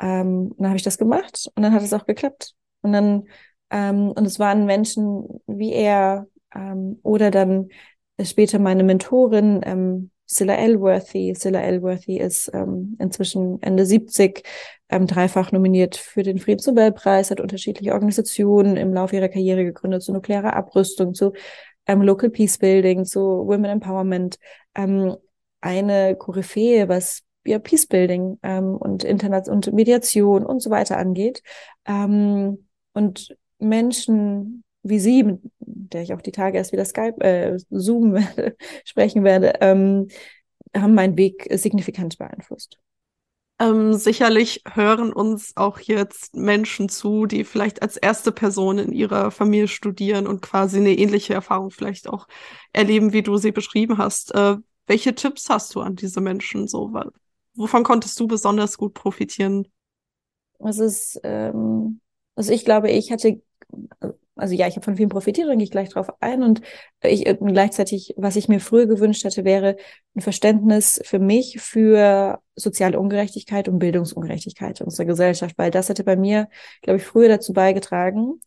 ähm, 0.00 0.52
dann 0.58 0.66
habe 0.66 0.76
ich 0.76 0.82
das 0.82 0.98
gemacht 0.98 1.48
und 1.54 1.62
dann 1.62 1.72
hat 1.72 1.82
es 1.82 1.92
auch 1.92 2.06
geklappt. 2.06 2.54
Und 2.80 2.92
dann, 2.92 3.28
ähm, 3.70 4.10
und 4.10 4.26
es 4.26 4.40
waren 4.40 4.66
Menschen 4.66 5.40
wie 5.46 5.72
er 5.72 6.26
ähm, 6.54 6.98
oder 7.02 7.30
dann 7.30 7.68
später 8.22 8.58
meine 8.58 8.84
Mentorin, 8.84 9.60
ähm, 9.64 10.10
Silla 10.26 10.54
Elworthy. 10.54 11.34
Silla 11.34 11.60
Elworthy 11.60 12.18
ist 12.18 12.50
ähm, 12.54 12.96
inzwischen 12.98 13.62
Ende 13.62 13.84
70, 13.84 14.42
ähm, 14.88 15.06
dreifach 15.06 15.52
nominiert 15.52 15.96
für 15.96 16.22
den 16.22 16.38
Friedensnobelpreis, 16.38 17.30
hat 17.30 17.40
unterschiedliche 17.40 17.92
Organisationen 17.92 18.76
im 18.76 18.94
Laufe 18.94 19.16
ihrer 19.16 19.28
Karriere 19.28 19.64
gegründet, 19.64 20.02
zu 20.02 20.12
nuklearer 20.12 20.54
Abrüstung, 20.54 21.14
zu 21.14 21.32
ähm, 21.86 22.02
Local 22.02 22.30
Peace 22.30 22.58
Building, 22.58 23.04
zu 23.04 23.20
Women 23.20 23.66
Empowerment. 23.66 24.38
Ähm, 24.74 25.16
eine 25.60 26.16
Koryphäe, 26.16 26.88
was 26.88 27.22
ja, 27.44 27.58
Peacebuilding 27.58 28.38
ähm, 28.42 28.76
und 28.76 29.04
Internet 29.04 29.48
und 29.48 29.72
Mediation 29.72 30.44
und 30.44 30.60
so 30.60 30.70
weiter 30.70 30.96
angeht. 30.96 31.42
Ähm, 31.86 32.66
und 32.92 33.36
Menschen 33.58 34.64
wie 34.82 34.98
Sie, 34.98 35.22
mit 35.22 35.40
der 35.58 36.02
ich 36.02 36.12
auch 36.12 36.22
die 36.22 36.32
Tage 36.32 36.58
erst 36.58 36.72
wieder 36.72 36.84
Skype, 36.84 37.20
äh, 37.20 37.58
Zoom 37.70 38.14
werde, 38.14 38.56
sprechen 38.84 39.24
werde, 39.24 39.54
ähm, 39.60 40.08
haben 40.74 40.94
meinen 40.94 41.16
Weg 41.16 41.48
signifikant 41.50 42.18
beeinflusst. 42.18 42.78
Ähm, 43.58 43.94
sicherlich 43.94 44.62
hören 44.72 45.12
uns 45.12 45.52
auch 45.56 45.78
jetzt 45.78 46.34
Menschen 46.34 46.88
zu, 46.88 47.26
die 47.26 47.44
vielleicht 47.44 47.82
als 47.82 47.96
erste 47.96 48.32
Person 48.32 48.78
in 48.78 48.92
ihrer 48.92 49.30
Familie 49.30 49.68
studieren 49.68 50.26
und 50.26 50.40
quasi 50.42 50.78
eine 50.78 50.94
ähnliche 50.94 51.34
Erfahrung 51.34 51.70
vielleicht 51.70 52.08
auch 52.08 52.26
erleben, 52.72 53.12
wie 53.12 53.22
du 53.22 53.36
sie 53.36 53.52
beschrieben 53.52 53.98
hast. 53.98 54.34
Äh, 54.34 54.56
welche 54.86 55.14
Tipps 55.14 55.48
hast 55.48 55.74
du 55.74 55.80
an 55.80 55.94
diese 55.94 56.20
Menschen? 56.20 56.66
So, 56.66 56.92
wovon 57.54 57.84
konntest 57.84 58.18
du 58.18 58.26
besonders 58.26 58.78
gut 58.78 58.94
profitieren? 58.94 59.68
Es 60.58 60.78
ist, 60.78 61.20
ähm, 61.22 62.00
also 62.34 62.52
ich 62.52 62.64
glaube, 62.64 62.90
ich 62.90 63.12
hatte 63.12 63.42
also 64.42 64.54
ja, 64.54 64.66
ich 64.66 64.74
habe 64.74 64.84
von 64.84 64.96
vielen 64.96 65.08
profitiert, 65.08 65.48
da 65.48 65.54
gehe 65.54 65.62
ich 65.62 65.70
gleich 65.70 65.88
drauf 65.88 66.08
ein. 66.20 66.42
Und 66.42 66.60
ich 67.02 67.26
äh, 67.26 67.36
gleichzeitig, 67.40 68.12
was 68.16 68.34
ich 68.34 68.48
mir 68.48 68.58
früher 68.58 68.86
gewünscht 68.86 69.24
hätte, 69.24 69.44
wäre 69.44 69.76
ein 70.16 70.20
Verständnis 70.20 71.00
für 71.04 71.20
mich 71.20 71.60
für 71.60 72.40
soziale 72.56 72.98
Ungerechtigkeit 72.98 73.68
und 73.68 73.78
Bildungsungerechtigkeit 73.78 74.80
in 74.80 74.86
unserer 74.86 75.06
Gesellschaft, 75.06 75.56
weil 75.58 75.70
das 75.70 75.88
hätte 75.88 76.02
bei 76.02 76.16
mir, 76.16 76.48
glaube 76.82 76.98
ich, 76.98 77.04
früher 77.04 77.28
dazu 77.28 77.52
beigetragen, 77.52 78.40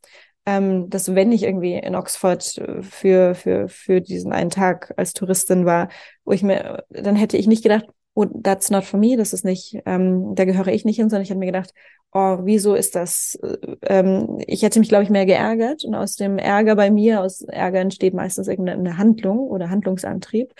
ähm, 0.45 0.89
dass 0.89 1.15
wenn 1.15 1.31
ich 1.31 1.43
irgendwie 1.43 1.75
in 1.75 1.95
Oxford 1.95 2.57
äh, 2.57 2.83
für, 2.83 3.33
für, 3.33 3.69
für 3.69 4.01
diesen 4.01 4.33
einen 4.33 4.49
Tag 4.49 4.93
als 4.97 5.13
Touristin 5.13 5.65
war, 5.65 5.87
wo 6.25 6.33
ich 6.33 6.43
mir, 6.43 6.83
dann 6.89 7.15
hätte 7.15 7.37
ich 7.37 7.47
nicht 7.47 7.63
gedacht, 7.63 7.85
oh, 8.15 8.25
that's 8.41 8.71
not 8.71 8.85
for 8.85 8.99
me, 8.99 9.17
das 9.17 9.33
ist 9.33 9.45
nicht, 9.45 9.77
ähm, 9.85 10.35
da 10.35 10.45
gehöre 10.45 10.69
ich 10.69 10.85
nicht 10.85 10.95
hin, 10.95 11.09
sondern 11.09 11.23
ich 11.23 11.29
habe 11.29 11.39
mir 11.39 11.47
gedacht, 11.47 11.73
oh, 12.13 12.39
wieso 12.43 12.75
ist 12.75 12.95
das? 12.95 13.35
Äh, 13.43 13.75
ähm, 13.83 14.39
ich 14.47 14.63
hätte 14.63 14.79
mich, 14.79 14.89
glaube 14.89 15.03
ich, 15.03 15.09
mehr 15.09 15.25
geärgert 15.25 15.83
und 15.83 15.93
aus 15.95 16.15
dem 16.15 16.37
Ärger 16.37 16.75
bei 16.75 16.89
mir, 16.89 17.21
aus 17.21 17.41
Ärger 17.41 17.81
entsteht 17.81 18.13
meistens 18.13 18.47
irgendeine 18.47 18.97
Handlung 18.97 19.39
oder 19.39 19.69
Handlungsantrieb 19.69 20.53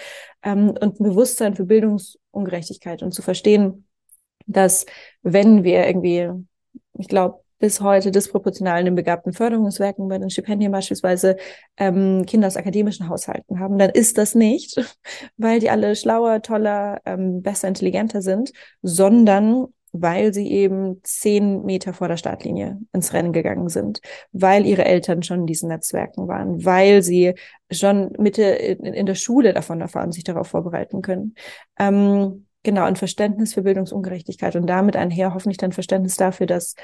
ähm, 0.44 0.70
und 0.70 1.00
ein 1.00 1.04
Bewusstsein 1.04 1.56
für 1.56 1.66
Bildungsungerechtigkeit 1.66 3.02
und 3.02 3.14
zu 3.14 3.22
verstehen, 3.22 3.88
dass 4.48 4.86
wenn 5.24 5.64
wir 5.64 5.88
irgendwie, 5.88 6.30
ich 7.00 7.08
glaube, 7.08 7.45
bis 7.60 7.82
heute 7.82 8.12
disproportional 8.12 8.80
in 8.80 8.86
den 8.86 8.96
begabten 8.96 9.34
Förderungswerken 9.34 10.08
bei 10.08 10.18
den 10.18 10.30
Stipendien 10.30 10.72
beispielsweise 10.72 11.38
ähm, 11.78 12.26
Kinder 12.26 12.48
aus 12.48 12.58
akademischen 12.58 13.10
Haushalten 13.10 13.60
haben, 13.60 13.78
dann 13.78 13.90
ist 13.90 14.18
das 14.18 14.36
nicht, 14.36 14.76
weil 15.38 15.60
die 15.60 15.70
alle 15.70 15.96
schlauer, 15.96 16.42
toller, 16.42 17.02
ähm, 17.06 17.42
besser, 17.42 17.68
intelligenter 17.68 18.22
sind, 18.22 18.52
sondern 18.82 19.68
weil 20.02 20.34
sie 20.34 20.52
eben 20.52 21.00
zehn 21.04 21.64
Meter 21.64 21.94
vor 21.94 22.08
der 22.08 22.18
Startlinie 22.18 22.80
ins 22.92 23.14
Rennen 23.14 23.32
gegangen 23.32 23.70
sind, 23.70 24.02
weil 24.32 24.66
ihre 24.66 24.86
Eltern 24.86 25.24
schon 25.24 25.42
in 25.42 25.46
diesen 25.46 25.70
Netzwerken 25.70 26.28
waren, 26.28 26.66
weil 26.66 27.02
sie 27.02 27.34
schon 27.72 28.12
Mitte 28.18 28.44
in, 28.44 28.94
in 28.94 29.06
der 29.06 29.16
Schule 29.16 29.54
davon 29.54 29.82
erfahren, 29.82 30.12
sich 30.12 30.24
darauf 30.24 30.48
vorbereiten 30.48 31.02
können. 31.02 31.36
Ähm, 31.80 32.46
genau, 32.64 32.84
ein 32.84 32.98
Verständnis 32.98 33.54
für 33.54 33.62
Bildungsungerechtigkeit 33.62 34.56
und 34.58 34.68
damit 34.68 34.98
einher 34.98 35.34
hoffentlich 35.34 35.58
dann 35.58 35.72
Verständnis 35.72 36.18
dafür, 36.18 36.48
dass 36.48 36.76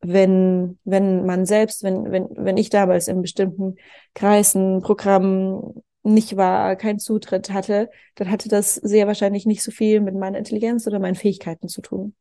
wenn, 0.00 0.78
wenn 0.84 1.26
man 1.26 1.46
selbst, 1.46 1.82
wenn, 1.82 2.10
wenn, 2.10 2.28
wenn 2.30 2.56
ich 2.56 2.70
damals 2.70 3.08
in 3.08 3.22
bestimmten 3.22 3.76
Kreisen, 4.14 4.80
Programmen 4.80 5.82
nicht 6.02 6.36
war, 6.36 6.76
keinen 6.76 6.98
Zutritt 6.98 7.50
hatte, 7.50 7.90
dann 8.14 8.30
hatte 8.30 8.48
das 8.48 8.74
sehr 8.74 9.06
wahrscheinlich 9.06 9.46
nicht 9.46 9.62
so 9.62 9.70
viel 9.70 10.00
mit 10.00 10.14
meiner 10.14 10.38
Intelligenz 10.38 10.86
oder 10.86 10.98
meinen 10.98 11.16
Fähigkeiten 11.16 11.68
zu 11.68 11.82
tun. 11.82 12.14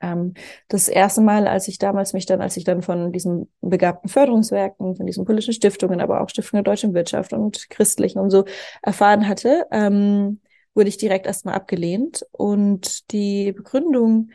Ähm, 0.00 0.34
das 0.68 0.88
erste 0.88 1.20
Mal, 1.20 1.46
als 1.46 1.68
ich 1.68 1.78
damals 1.78 2.12
mich 2.12 2.26
dann, 2.26 2.40
als 2.40 2.56
ich 2.56 2.64
dann 2.64 2.82
von 2.82 3.12
diesen 3.12 3.50
begabten 3.60 4.08
Förderungswerken, 4.08 4.96
von 4.96 5.06
diesen 5.06 5.24
politischen 5.24 5.52
Stiftungen, 5.52 6.00
aber 6.00 6.20
auch 6.20 6.28
Stiftungen 6.28 6.64
der 6.64 6.72
deutschen 6.72 6.94
Wirtschaft 6.94 7.32
und 7.32 7.68
christlichen 7.70 8.18
und 8.18 8.30
so 8.30 8.44
erfahren 8.82 9.28
hatte, 9.28 9.66
ähm, 9.70 10.40
wurde 10.74 10.88
ich 10.88 10.96
direkt 10.96 11.26
erstmal 11.26 11.54
abgelehnt. 11.54 12.24
Und 12.32 13.10
die 13.12 13.52
Begründung, 13.52 14.30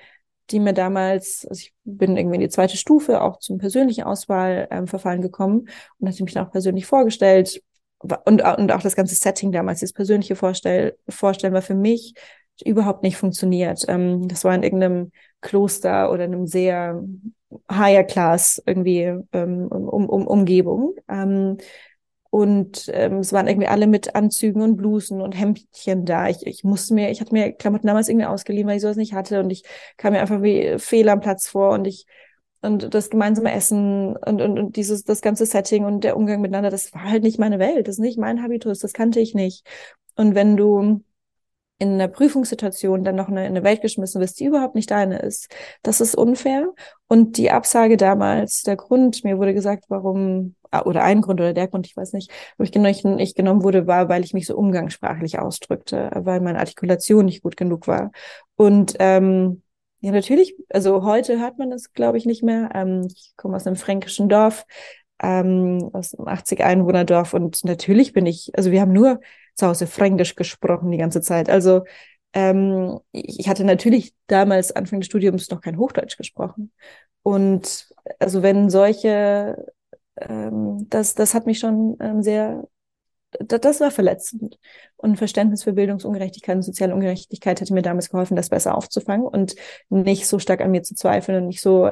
die 0.51 0.59
mir 0.59 0.73
damals, 0.73 1.45
also 1.49 1.59
ich 1.59 1.73
bin 1.83 2.17
irgendwie 2.17 2.35
in 2.35 2.41
die 2.41 2.49
zweite 2.49 2.77
Stufe 2.77 3.21
auch 3.21 3.39
zum 3.39 3.57
persönlichen 3.57 4.03
Auswahlverfahren 4.03 5.19
ähm, 5.19 5.23
gekommen 5.23 5.67
und 5.99 6.07
hatte 6.07 6.23
mich 6.23 6.33
dann 6.33 6.45
auch 6.45 6.51
persönlich 6.51 6.85
vorgestellt. 6.85 7.61
Und, 7.99 8.43
und 8.43 8.71
auch 8.71 8.81
das 8.81 8.95
ganze 8.95 9.15
Setting 9.15 9.51
damals, 9.51 9.79
das 9.79 9.93
persönliche 9.93 10.35
Vorstell, 10.35 10.97
Vorstellen 11.09 11.53
war 11.53 11.61
für 11.61 11.75
mich 11.75 12.13
überhaupt 12.63 13.03
nicht 13.03 13.17
funktioniert. 13.17 13.83
Ähm, 13.87 14.27
das 14.27 14.43
war 14.43 14.53
in 14.53 14.63
irgendeinem 14.63 15.11
Kloster 15.41 16.11
oder 16.11 16.25
in 16.25 16.33
einem 16.33 16.47
sehr 16.47 17.03
higher 17.71 18.03
class 18.03 18.61
irgendwie 18.65 19.13
ähm, 19.33 19.67
um, 19.67 20.09
um, 20.09 20.27
Umgebung. 20.27 20.95
Ähm, 21.09 21.57
und 22.35 22.91
ähm, 22.93 23.19
es 23.19 23.31
waren 23.31 23.47
irgendwie 23.47 23.69
alle 23.69 23.87
mit 23.87 24.13
Anzügen 24.13 24.61
und 24.61 24.75
Blusen 24.75 25.21
und 25.21 25.39
Hemdchen 25.39 26.03
da. 26.03 26.27
Ich, 26.27 26.45
ich 26.45 26.65
musste 26.65 26.93
mir, 26.93 27.09
ich 27.09 27.21
hatte 27.21 27.33
mir 27.33 27.53
Klamotten 27.53 27.87
damals 27.87 28.09
irgendwie 28.09 28.25
ausgeliehen, 28.25 28.67
weil 28.67 28.75
ich 28.75 28.81
sowas 28.81 28.97
nicht 28.97 29.13
hatte. 29.13 29.39
Und 29.39 29.51
ich 29.51 29.63
kam 29.95 30.11
mir 30.11 30.19
einfach 30.19 30.41
wie 30.41 30.77
Fehler 30.77 31.13
am 31.13 31.21
Platz 31.21 31.47
vor 31.47 31.71
und 31.71 31.87
ich 31.87 32.05
und 32.61 32.93
das 32.93 33.09
gemeinsame 33.09 33.53
Essen 33.53 34.17
und, 34.17 34.41
und, 34.41 34.59
und 34.59 34.75
dieses, 34.75 35.05
das 35.05 35.21
ganze 35.21 35.45
Setting 35.45 35.85
und 35.85 36.03
der 36.03 36.17
Umgang 36.17 36.41
miteinander, 36.41 36.71
das 36.71 36.93
war 36.93 37.03
halt 37.03 37.23
nicht 37.23 37.39
meine 37.39 37.57
Welt, 37.57 37.87
das 37.87 37.95
ist 37.95 37.99
nicht 37.99 38.19
mein 38.19 38.43
Habitus, 38.43 38.79
das 38.79 38.91
kannte 38.91 39.21
ich 39.21 39.33
nicht. 39.33 39.65
Und 40.17 40.35
wenn 40.35 40.57
du 40.57 41.03
in 41.77 41.93
einer 41.93 42.07
Prüfungssituation 42.07 43.03
dann 43.03 43.15
noch 43.15 43.27
in 43.27 43.37
eine 43.37 43.63
Welt 43.63 43.81
geschmissen 43.81 44.21
wirst, 44.21 44.39
die 44.39 44.45
überhaupt 44.45 44.75
nicht 44.75 44.91
deine 44.91 45.19
ist. 45.19 45.53
Das 45.83 45.99
ist 45.99 46.15
unfair. 46.15 46.73
Und 47.07 47.37
die 47.37 47.51
Absage 47.51 47.97
damals, 47.97 48.63
der 48.63 48.77
Grund, 48.77 49.23
mir 49.23 49.37
wurde 49.37 49.53
gesagt, 49.53 49.85
warum, 49.89 50.55
ah, 50.71 50.83
oder 50.83 51.03
ein 51.03 51.21
Grund 51.21 51.41
oder 51.41 51.53
der 51.53 51.67
Grund, 51.67 51.85
ich 51.85 51.97
weiß 51.97 52.13
nicht, 52.13 52.31
wo 52.57 52.63
ich, 52.63 52.71
genommen, 52.71 53.19
ich 53.19 53.35
genommen 53.35 53.63
wurde, 53.63 53.87
war, 53.87 54.07
weil 54.07 54.23
ich 54.23 54.33
mich 54.33 54.47
so 54.47 54.55
umgangssprachlich 54.55 55.37
ausdrückte, 55.39 56.11
weil 56.15 56.39
meine 56.39 56.59
Artikulation 56.59 57.25
nicht 57.25 57.43
gut 57.43 57.57
genug 57.57 57.87
war. 57.87 58.11
Und 58.55 58.95
ähm, 58.99 59.61
ja, 59.99 60.11
natürlich, 60.11 60.55
also 60.69 61.03
heute 61.03 61.39
hört 61.39 61.57
man 61.57 61.71
das, 61.71 61.91
glaube 61.91 62.17
ich, 62.17 62.25
nicht 62.25 62.43
mehr. 62.43 62.69
Ähm, 62.73 63.07
ich 63.13 63.33
komme 63.35 63.57
aus 63.57 63.67
einem 63.67 63.75
fränkischen 63.75 64.29
Dorf, 64.29 64.65
ähm, 65.21 65.89
aus 65.93 66.15
einem 66.15 66.27
80 66.27 66.63
Einwohnerdorf 66.63 67.33
und 67.33 67.63
natürlich 67.65 68.13
bin 68.13 68.25
ich, 68.25 68.51
also 68.55 68.71
wir 68.71 68.81
haben 68.81 68.93
nur 68.93 69.19
zu 69.55 69.67
Hause 69.67 69.87
Fränkisch 69.87 70.35
gesprochen 70.35 70.91
die 70.91 70.97
ganze 70.97 71.21
Zeit. 71.21 71.49
Also 71.49 71.83
ähm, 72.33 72.99
ich 73.11 73.47
hatte 73.47 73.63
natürlich 73.63 74.13
damals 74.27 74.71
Anfang 74.71 74.99
des 74.99 75.07
Studiums 75.07 75.49
noch 75.49 75.61
kein 75.61 75.77
Hochdeutsch 75.77 76.17
gesprochen. 76.17 76.71
Und 77.23 77.89
also 78.19 78.43
wenn 78.43 78.69
solche, 78.69 79.73
ähm, 80.17 80.87
das, 80.89 81.15
das 81.15 81.33
hat 81.33 81.45
mich 81.45 81.59
schon 81.59 81.97
ähm, 81.99 82.21
sehr, 82.21 82.67
das, 83.31 83.61
das 83.61 83.79
war 83.79 83.91
verletzend. 83.91 84.59
Und 84.97 85.17
Verständnis 85.17 85.63
für 85.63 85.73
Bildungsungerechtigkeit 85.73 86.57
und 86.57 86.63
soziale 86.63 86.93
Ungerechtigkeit 86.93 87.61
hätte 87.61 87.73
mir 87.73 87.81
damals 87.81 88.09
geholfen, 88.09 88.35
das 88.35 88.49
besser 88.49 88.75
aufzufangen 88.75 89.25
und 89.25 89.55
nicht 89.89 90.27
so 90.27 90.39
stark 90.39 90.61
an 90.61 90.71
mir 90.71 90.83
zu 90.83 90.93
zweifeln 90.95 91.41
und 91.41 91.47
nicht 91.47 91.61
so 91.61 91.89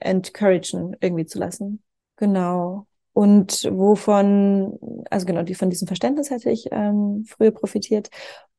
encouragen 0.00 0.96
irgendwie 1.00 1.26
zu 1.26 1.38
lassen. 1.38 1.82
Genau. 2.16 2.86
Und 3.14 3.64
wovon, 3.70 4.78
also 5.08 5.24
genau, 5.24 5.42
die 5.42 5.54
von 5.54 5.70
diesem 5.70 5.86
Verständnis 5.86 6.30
hätte 6.30 6.50
ich 6.50 6.68
ähm, 6.72 7.24
früher 7.26 7.52
profitiert. 7.52 8.10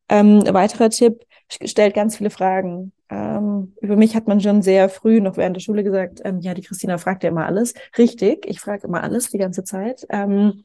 Ähm, 0.07 0.43
weiterer 0.47 0.89
Tipp, 0.89 1.23
stellt 1.49 1.93
ganz 1.93 2.17
viele 2.17 2.29
Fragen. 2.29 2.93
Ähm, 3.09 3.73
über 3.81 3.97
mich 3.97 4.15
hat 4.15 4.27
man 4.27 4.39
schon 4.39 4.61
sehr 4.61 4.87
früh, 4.89 5.19
noch 5.19 5.37
während 5.37 5.57
der 5.57 5.61
Schule 5.61 5.83
gesagt, 5.83 6.21
ähm, 6.23 6.39
ja, 6.39 6.53
die 6.53 6.61
Christina 6.61 6.97
fragt 6.97 7.23
ja 7.23 7.29
immer 7.29 7.45
alles. 7.45 7.73
Richtig, 7.97 8.45
ich 8.47 8.61
frage 8.61 8.87
immer 8.87 9.03
alles 9.03 9.29
die 9.29 9.37
ganze 9.37 9.63
Zeit. 9.63 10.05
Ähm, 10.09 10.63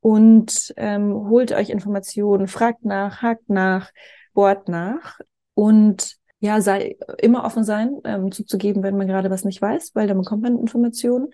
und 0.00 0.72
ähm, 0.76 1.12
holt 1.28 1.52
euch 1.52 1.70
Informationen, 1.70 2.46
fragt 2.46 2.84
nach, 2.84 3.22
hakt 3.22 3.48
nach, 3.48 3.90
bohrt 4.32 4.68
nach 4.68 5.18
und 5.54 6.16
ja, 6.40 6.60
sei 6.60 6.98
immer 7.18 7.44
offen 7.44 7.64
sein, 7.64 8.00
ähm, 8.04 8.30
zuzugeben, 8.30 8.82
wenn 8.82 8.98
man 8.98 9.08
gerade 9.08 9.30
was 9.30 9.44
nicht 9.44 9.62
weiß, 9.62 9.92
weil 9.94 10.06
dann 10.06 10.18
bekommt 10.18 10.42
man 10.42 10.58
Informationen 10.58 11.32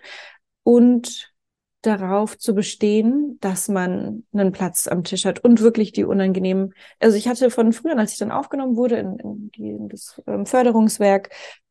und 0.63 1.30
darauf 1.83 2.37
zu 2.37 2.55
bestehen, 2.55 3.39
dass 3.41 3.69
man 3.69 4.25
einen 4.33 4.53
Platz 4.53 4.87
am 4.87 5.05
Tisch 5.05 5.25
hat 5.25 5.43
und 5.43 5.61
wirklich 5.61 5.93
die 5.93 6.05
unangenehmen. 6.05 6.75
Also 6.99 7.17
ich 7.17 7.29
hatte 7.29 7.51
von 7.51 7.73
früher, 7.73 7.99
als 7.99 8.13
ich 8.13 8.19
dann 8.19 8.31
aufgenommen 8.31 8.77
wurde 8.77 8.97
in, 8.97 9.19
in, 9.19 9.51
die, 9.53 9.71
in 9.71 9.89
das 9.89 10.21
ähm, 10.27 10.47
Förderungswerk, 10.47 11.31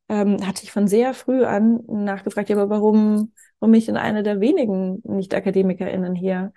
ähm, 0.09 0.45
hatte 0.45 0.63
ich 0.63 0.71
von 0.71 0.87
sehr 0.87 1.13
früh 1.13 1.45
an 1.45 1.81
nachgefragt, 1.87 2.49
ja, 2.49 2.55
aber 2.55 2.69
warum, 2.69 3.33
warum 3.59 3.71
bin 3.71 3.79
ich 3.79 3.85
denn 3.85 3.97
eine 3.97 4.23
der 4.23 4.39
wenigen 4.39 5.01
Nicht-AkademikerInnen 5.03 6.15
hier? 6.15 6.51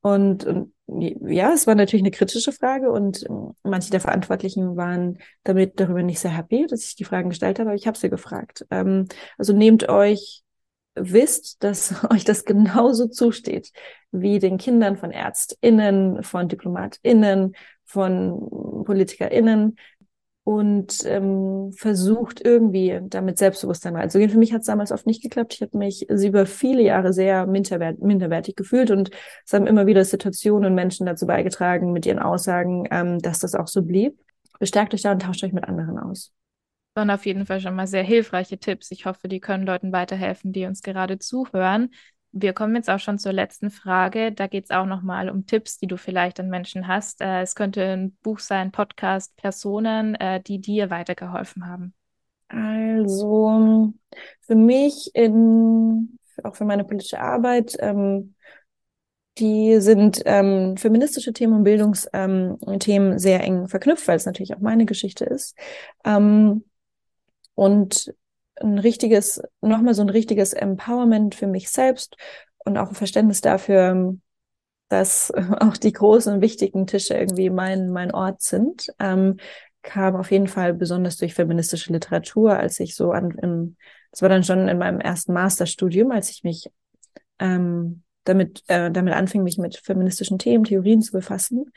Und, 0.00 0.44
und 0.44 0.72
ja, 0.86 1.52
es 1.52 1.66
war 1.66 1.74
natürlich 1.74 2.02
eine 2.02 2.10
kritische 2.10 2.52
Frage 2.52 2.90
und 2.90 3.24
ähm, 3.28 3.52
manche 3.62 3.90
der 3.90 4.00
Verantwortlichen 4.00 4.76
waren 4.76 5.18
damit 5.44 5.80
darüber 5.80 6.02
nicht 6.02 6.20
sehr 6.20 6.36
happy, 6.36 6.66
dass 6.66 6.84
ich 6.84 6.94
die 6.94 7.04
Fragen 7.04 7.30
gestellt 7.30 7.58
habe, 7.58 7.70
aber 7.70 7.76
ich 7.76 7.86
habe 7.86 7.98
sie 7.98 8.10
gefragt. 8.10 8.66
Ähm, 8.70 9.06
also 9.38 9.52
nehmt 9.52 9.88
euch, 9.88 10.44
wisst, 11.00 11.62
dass 11.62 12.04
euch 12.10 12.24
das 12.24 12.44
genauso 12.44 13.08
zusteht 13.08 13.72
wie 14.10 14.38
den 14.38 14.58
Kindern 14.58 14.96
von 14.96 15.10
ÄrztInnen, 15.10 16.22
von 16.22 16.48
DiplomatInnen, 16.48 17.54
von 17.84 18.84
PolitikerInnen, 18.84 19.76
und 20.48 21.04
ähm, 21.04 21.72
versucht 21.76 22.40
irgendwie 22.42 23.00
damit 23.02 23.36
Selbstbewusstsein 23.36 23.94
reinzugehen. 23.94 24.30
Für 24.30 24.38
mich 24.38 24.54
hat 24.54 24.62
es 24.62 24.66
damals 24.66 24.92
oft 24.92 25.06
nicht 25.06 25.22
geklappt. 25.22 25.52
Ich 25.52 25.60
habe 25.60 25.76
mich 25.76 26.08
über 26.08 26.46
viele 26.46 26.80
Jahre 26.80 27.12
sehr 27.12 27.44
minderwert 27.44 27.98
minderwertig 27.98 28.56
gefühlt 28.56 28.90
und 28.90 29.10
es 29.44 29.52
haben 29.52 29.66
immer 29.66 29.86
wieder 29.86 30.06
Situationen 30.06 30.70
und 30.70 30.74
Menschen 30.74 31.04
dazu 31.04 31.26
beigetragen 31.26 31.92
mit 31.92 32.06
ihren 32.06 32.18
Aussagen, 32.18 32.88
ähm, 32.90 33.18
dass 33.18 33.40
das 33.40 33.54
auch 33.54 33.68
so 33.68 33.82
blieb. 33.82 34.18
Bestärkt 34.58 34.94
euch 34.94 35.02
da 35.02 35.12
und 35.12 35.20
tauscht 35.20 35.44
euch 35.44 35.52
mit 35.52 35.64
anderen 35.64 35.98
aus. 35.98 36.32
Waren 36.94 37.10
auf 37.10 37.26
jeden 37.26 37.46
Fall 37.46 37.60
schon 37.60 37.76
mal 37.76 37.86
sehr 37.86 38.02
hilfreiche 38.02 38.58
Tipps. 38.58 38.90
Ich 38.90 39.06
hoffe, 39.06 39.28
die 39.28 39.40
können 39.40 39.66
Leuten 39.66 39.92
weiterhelfen, 39.92 40.52
die 40.52 40.66
uns 40.66 40.82
gerade 40.82 41.18
zuhören. 41.18 41.90
Wir 42.32 42.52
kommen 42.52 42.76
jetzt 42.76 42.90
auch 42.90 42.98
schon 42.98 43.18
zur 43.18 43.32
letzten 43.32 43.70
Frage. 43.70 44.32
Da 44.32 44.46
geht 44.46 44.64
es 44.64 44.70
auch 44.70 44.84
nochmal 44.84 45.30
um 45.30 45.46
Tipps, 45.46 45.78
die 45.78 45.86
du 45.86 45.96
vielleicht 45.96 46.38
an 46.40 46.48
Menschen 46.48 46.86
hast. 46.86 47.20
Äh, 47.20 47.42
es 47.42 47.54
könnte 47.54 47.82
ein 47.82 48.16
Buch 48.22 48.38
sein, 48.38 48.70
Podcast, 48.70 49.36
Personen, 49.36 50.14
äh, 50.16 50.40
die 50.42 50.60
dir 50.60 50.90
weitergeholfen 50.90 51.66
haben. 51.66 51.94
Also 52.48 53.92
für 54.40 54.54
mich, 54.54 55.10
in, 55.14 56.18
auch 56.42 56.56
für 56.56 56.64
meine 56.64 56.84
politische 56.84 57.20
Arbeit, 57.20 57.76
ähm, 57.78 58.34
die 59.38 59.80
sind 59.80 60.22
ähm, 60.24 60.76
feministische 60.76 61.32
Themen 61.32 61.54
und 61.54 61.64
Bildungsthemen 61.64 63.12
ähm, 63.12 63.18
sehr 63.18 63.42
eng 63.42 63.68
verknüpft, 63.68 64.08
weil 64.08 64.16
es 64.16 64.26
natürlich 64.26 64.54
auch 64.54 64.60
meine 64.60 64.84
Geschichte 64.84 65.24
ist. 65.24 65.56
Ähm, 66.04 66.64
und 67.58 68.14
ein 68.54 68.78
richtiges, 68.78 69.42
nochmal 69.60 69.92
so 69.92 70.02
ein 70.02 70.10
richtiges 70.10 70.52
Empowerment 70.52 71.34
für 71.34 71.48
mich 71.48 71.70
selbst 71.70 72.16
und 72.58 72.78
auch 72.78 72.90
ein 72.90 72.94
Verständnis 72.94 73.40
dafür, 73.40 74.16
dass 74.88 75.32
auch 75.60 75.76
die 75.76 75.92
großen 75.92 76.34
und 76.34 76.40
wichtigen 76.40 76.86
Tische 76.86 77.14
irgendwie 77.14 77.50
mein, 77.50 77.90
mein 77.90 78.12
Ort 78.12 78.42
sind, 78.42 78.92
ähm, 79.00 79.38
kam 79.82 80.14
auf 80.14 80.30
jeden 80.30 80.46
Fall 80.46 80.72
besonders 80.72 81.16
durch 81.16 81.34
feministische 81.34 81.92
Literatur, 81.92 82.56
als 82.56 82.78
ich 82.78 82.94
so 82.94 83.10
an, 83.10 83.32
im, 83.42 83.76
das 84.12 84.22
war 84.22 84.28
dann 84.28 84.44
schon 84.44 84.68
in 84.68 84.78
meinem 84.78 85.00
ersten 85.00 85.32
Masterstudium, 85.32 86.12
als 86.12 86.30
ich 86.30 86.44
mich 86.44 86.70
ähm, 87.40 88.04
damit, 88.22 88.62
äh, 88.68 88.92
damit 88.92 89.14
anfing, 89.14 89.42
mich 89.42 89.58
mit 89.58 89.78
feministischen 89.78 90.38
Themen, 90.38 90.62
Theorien 90.62 91.02
zu 91.02 91.10
befassen. 91.10 91.72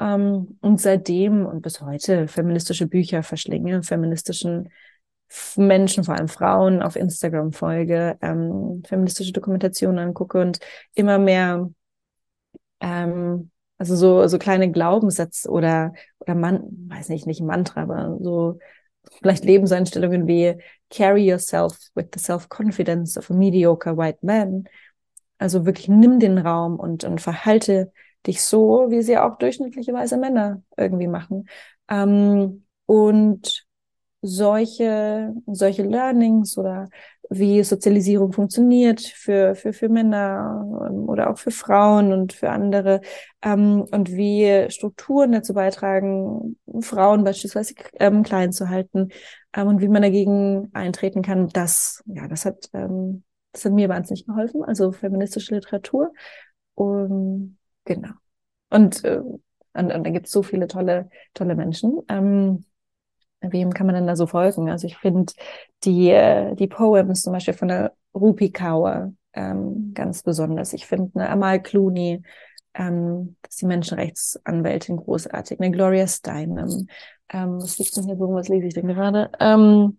Ähm, 0.00 0.58
und 0.60 0.80
seitdem 0.80 1.46
und 1.46 1.62
bis 1.62 1.80
heute 1.80 2.26
feministische 2.26 2.88
Bücher 2.88 3.22
verschlinge, 3.22 3.84
feministischen 3.84 4.70
Menschen, 5.56 6.04
vor 6.04 6.14
allem 6.14 6.28
Frauen, 6.28 6.82
auf 6.82 6.96
Instagram 6.96 7.52
folge, 7.52 8.18
ähm, 8.20 8.82
feministische 8.86 9.32
Dokumentationen 9.32 9.98
angucke 9.98 10.40
und 10.40 10.58
immer 10.94 11.18
mehr, 11.18 11.70
ähm, 12.80 13.50
also 13.78 13.96
so, 13.96 14.26
so 14.26 14.38
kleine 14.38 14.70
Glaubenssätze 14.70 15.48
oder, 15.48 15.92
oder 16.18 16.34
man, 16.34 16.62
weiß 16.88 17.08
nicht, 17.08 17.26
nicht 17.26 17.40
Mantra, 17.40 17.82
aber 17.82 18.18
so 18.20 18.58
vielleicht 19.22 19.44
Lebenseinstellungen 19.44 20.26
wie 20.26 20.56
carry 20.90 21.26
yourself 21.26 21.78
with 21.94 22.06
the 22.12 22.20
self-confidence 22.20 23.16
of 23.16 23.30
a 23.30 23.34
mediocre 23.34 23.96
white 23.96 24.18
man. 24.22 24.64
Also 25.38 25.64
wirklich 25.64 25.88
nimm 25.88 26.20
den 26.20 26.38
Raum 26.38 26.78
und, 26.78 27.04
und 27.04 27.20
verhalte 27.20 27.92
dich 28.26 28.42
so, 28.42 28.90
wie 28.90 29.02
sie 29.02 29.16
auch 29.16 29.38
durchschnittliche 29.38 29.92
weiße 29.92 30.18
Männer 30.18 30.62
irgendwie 30.76 31.06
machen. 31.06 31.48
Ähm, 31.88 32.66
und 32.86 33.66
solche, 34.22 35.34
solche 35.46 35.82
Learnings 35.82 36.58
oder 36.58 36.88
wie 37.30 37.62
Sozialisierung 37.62 38.32
funktioniert 38.32 39.00
für, 39.00 39.54
für, 39.54 39.72
für 39.72 39.88
Männer 39.88 40.66
ähm, 40.88 41.08
oder 41.08 41.30
auch 41.30 41.38
für 41.38 41.52
Frauen 41.52 42.12
und 42.12 42.32
für 42.32 42.50
andere 42.50 43.00
ähm, 43.40 43.86
und 43.90 44.10
wie 44.10 44.68
Strukturen 44.68 45.32
dazu 45.32 45.54
beitragen, 45.54 46.58
Frauen 46.80 47.22
beispielsweise 47.22 47.74
ähm, 47.94 48.24
klein 48.24 48.52
zu 48.52 48.68
halten 48.68 49.10
ähm, 49.54 49.68
und 49.68 49.80
wie 49.80 49.88
man 49.88 50.02
dagegen 50.02 50.70
eintreten 50.72 51.22
kann, 51.22 51.48
das, 51.48 52.02
ja, 52.06 52.26
das 52.26 52.44
hat, 52.44 52.68
ähm, 52.72 53.22
das 53.52 53.64
hat 53.64 53.72
mir 53.72 53.88
wahnsinnig 53.88 54.26
geholfen, 54.26 54.64
also 54.64 54.90
feministische 54.90 55.54
Literatur. 55.54 56.12
Und 56.74 57.58
genau. 57.84 58.10
Und, 58.70 59.04
äh, 59.04 59.20
und, 59.72 59.92
und 59.92 60.04
da 60.04 60.10
gibt 60.10 60.26
es 60.26 60.32
so 60.32 60.42
viele 60.42 60.66
tolle, 60.66 61.10
tolle 61.34 61.54
Menschen. 61.54 62.00
Ähm, 62.08 62.64
wem 63.40 63.72
kann 63.72 63.86
man 63.86 63.94
denn 63.94 64.06
da 64.06 64.16
so 64.16 64.26
folgen? 64.26 64.70
Also 64.70 64.86
ich 64.86 64.96
finde 64.96 65.32
die, 65.84 66.10
äh, 66.10 66.54
die 66.54 66.66
Poems 66.66 67.22
zum 67.22 67.32
Beispiel 67.32 67.54
von 67.54 67.68
der 67.68 67.92
Rupi 68.14 68.50
Kaur 68.50 69.12
ähm, 69.32 69.92
ganz 69.94 70.22
besonders. 70.22 70.72
Ich 70.72 70.86
finde 70.86 71.12
eine 71.14 71.30
Amal 71.30 71.62
Clooney, 71.62 72.22
ähm, 72.74 73.36
das 73.42 73.54
ist 73.54 73.62
die 73.62 73.66
Menschenrechtsanwältin 73.66 74.96
großartig, 74.96 75.60
eine 75.60 75.70
Gloria 75.70 76.06
Steinem. 76.06 76.88
Ähm, 77.32 77.58
was 77.60 77.78
liegt 77.78 77.96
denn 77.96 78.04
hier 78.04 78.16
so? 78.16 78.32
Was 78.32 78.48
lese 78.48 78.66
ich 78.66 78.74
denn 78.74 78.88
gerade? 78.88 79.30
Ähm, 79.40 79.98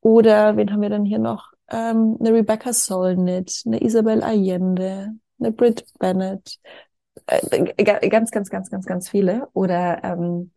oder 0.00 0.56
wen 0.56 0.72
haben 0.72 0.82
wir 0.82 0.90
denn 0.90 1.04
hier 1.04 1.18
noch? 1.18 1.52
Ähm, 1.68 2.16
eine 2.20 2.32
Rebecca 2.32 2.72
Solnit, 2.72 3.62
eine 3.66 3.82
Isabel 3.82 4.22
Allende, 4.22 5.12
eine 5.38 5.52
Britt 5.52 5.84
Bennett, 5.98 6.58
äh, 7.26 8.08
ganz, 8.08 8.30
ganz, 8.30 8.50
ganz, 8.50 8.70
ganz, 8.70 8.86
ganz 8.86 9.08
viele. 9.08 9.48
Oder 9.52 10.02
ähm, 10.04 10.52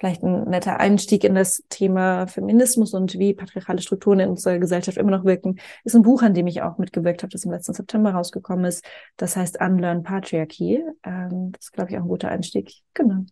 vielleicht 0.00 0.22
ein 0.22 0.48
netter 0.48 0.80
Einstieg 0.80 1.24
in 1.24 1.34
das 1.34 1.62
Thema 1.68 2.26
Feminismus 2.26 2.94
und 2.94 3.18
wie 3.18 3.34
patriarchale 3.34 3.82
Strukturen 3.82 4.20
in 4.20 4.30
unserer 4.30 4.58
Gesellschaft 4.58 4.96
immer 4.96 5.10
noch 5.10 5.26
wirken, 5.26 5.60
ist 5.84 5.94
ein 5.94 6.02
Buch, 6.02 6.22
an 6.22 6.32
dem 6.32 6.46
ich 6.46 6.62
auch 6.62 6.78
mitgewirkt 6.78 7.22
habe, 7.22 7.30
das 7.30 7.44
im 7.44 7.52
letzten 7.52 7.74
September 7.74 8.12
rausgekommen 8.12 8.64
ist. 8.64 8.82
Das 9.18 9.36
heißt 9.36 9.60
Unlearn 9.60 10.02
Patriarchy. 10.02 10.82
Ähm, 11.04 11.52
das 11.52 11.66
ist, 11.66 11.72
glaube 11.72 11.90
ich, 11.90 11.98
auch 11.98 12.02
ein 12.02 12.08
guter 12.08 12.30
Einstieg. 12.30 12.72
Genau. 12.94 13.26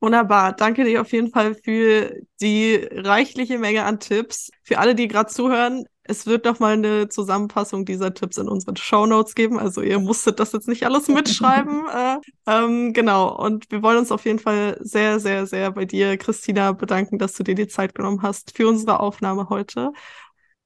Wunderbar. 0.00 0.54
Danke 0.54 0.84
dir 0.84 1.00
auf 1.00 1.10
jeden 1.10 1.30
Fall 1.30 1.56
für 1.56 2.14
die 2.40 2.76
reichliche 2.92 3.58
Menge 3.58 3.84
an 3.84 3.98
Tipps. 3.98 4.50
Für 4.62 4.78
alle, 4.78 4.94
die 4.94 5.08
gerade 5.08 5.30
zuhören, 5.32 5.84
es 6.08 6.26
wird 6.26 6.44
noch 6.44 6.58
mal 6.58 6.74
eine 6.74 7.08
Zusammenfassung 7.08 7.84
dieser 7.84 8.14
Tipps 8.14 8.38
in 8.38 8.48
unseren 8.48 8.76
Show 8.76 9.06
Notes 9.06 9.34
geben. 9.34 9.58
Also 9.58 9.82
ihr 9.82 9.98
musstet 9.98 10.40
das 10.40 10.52
jetzt 10.52 10.68
nicht 10.68 10.84
alles 10.84 11.08
mitschreiben. 11.08 11.86
äh, 11.88 12.16
ähm, 12.46 12.92
genau. 12.92 13.36
Und 13.36 13.70
wir 13.70 13.82
wollen 13.82 13.98
uns 13.98 14.12
auf 14.12 14.24
jeden 14.24 14.38
Fall 14.38 14.78
sehr, 14.80 15.20
sehr, 15.20 15.46
sehr 15.46 15.70
bei 15.72 15.84
dir, 15.84 16.16
Christina, 16.16 16.72
bedanken, 16.72 17.18
dass 17.18 17.34
du 17.34 17.42
dir 17.42 17.54
die 17.54 17.68
Zeit 17.68 17.94
genommen 17.94 18.22
hast 18.22 18.56
für 18.56 18.68
unsere 18.68 19.00
Aufnahme 19.00 19.48
heute. 19.48 19.92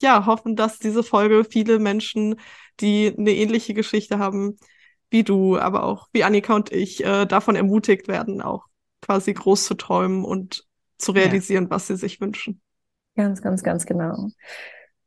Ja, 0.03 0.27
hoffen, 0.27 0.57
dass 0.57 0.79
diese 0.79 1.03
Folge 1.03 1.45
viele 1.45 1.79
Menschen, 1.79 2.37
die 2.81 3.15
eine 3.17 3.33
ähnliche 3.33 3.75
Geschichte 3.75 4.19
haben 4.19 4.57
wie 5.11 5.25
du, 5.25 5.59
aber 5.59 5.85
auch 5.85 6.09
wie 6.13 6.25
Annika 6.25 6.55
und 6.55 6.73
ich, 6.73 7.05
äh, 7.05 7.27
davon 7.27 7.57
ermutigt 7.57 8.09
werden, 8.09 8.41
auch 8.41 8.67
quasi 9.03 9.33
groß 9.33 9.65
zu 9.65 9.75
träumen 9.75 10.25
und 10.25 10.65
zu 10.99 11.13
realisieren, 11.13 11.65
ja. 11.65 11.71
was 11.71 11.89
sie 11.89 11.97
sich 11.97 12.21
wünschen. 12.21 12.61
Ganz, 13.17 13.43
ganz, 13.43 13.63
ganz 13.63 13.87
genau. 13.87 14.29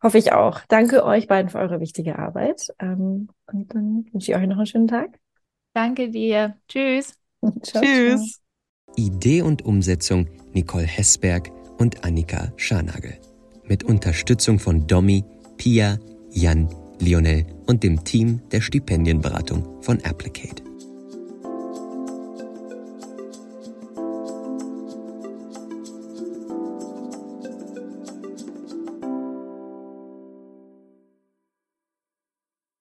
Hoffe 0.03 0.17
ich 0.17 0.33
auch. 0.33 0.59
Danke 0.67 1.05
euch 1.05 1.27
beiden 1.27 1.49
für 1.49 1.59
eure 1.59 1.79
wichtige 1.79 2.19
Arbeit. 2.19 2.67
Ähm, 2.79 3.29
und 3.51 3.73
dann 3.73 4.05
wünsche 4.11 4.31
ich 4.31 4.37
euch 4.37 4.47
noch 4.47 4.57
einen 4.57 4.65
schönen 4.65 4.87
Tag. 4.89 5.17
Danke 5.73 6.09
dir. 6.09 6.57
Tschüss. 6.67 7.17
ciao, 7.63 7.81
Tschüss. 7.81 8.41
Ciao. 8.85 8.97
Idee 8.97 9.41
und 9.41 9.63
Umsetzung 9.63 10.27
Nicole 10.53 10.85
Hessberg 10.85 11.49
und 11.79 12.03
Annika 12.03 12.51
Scharnagel. 12.57 13.17
Mit 13.63 13.85
Unterstützung 13.85 14.59
von 14.59 14.85
Domi, 14.85 15.23
Pia, 15.57 15.97
Jan, 16.31 16.67
Lionel 16.99 17.45
und 17.65 17.83
dem 17.83 18.03
Team 18.03 18.41
der 18.51 18.61
Stipendienberatung 18.61 19.81
von 19.81 20.03
Applicate. 20.03 20.62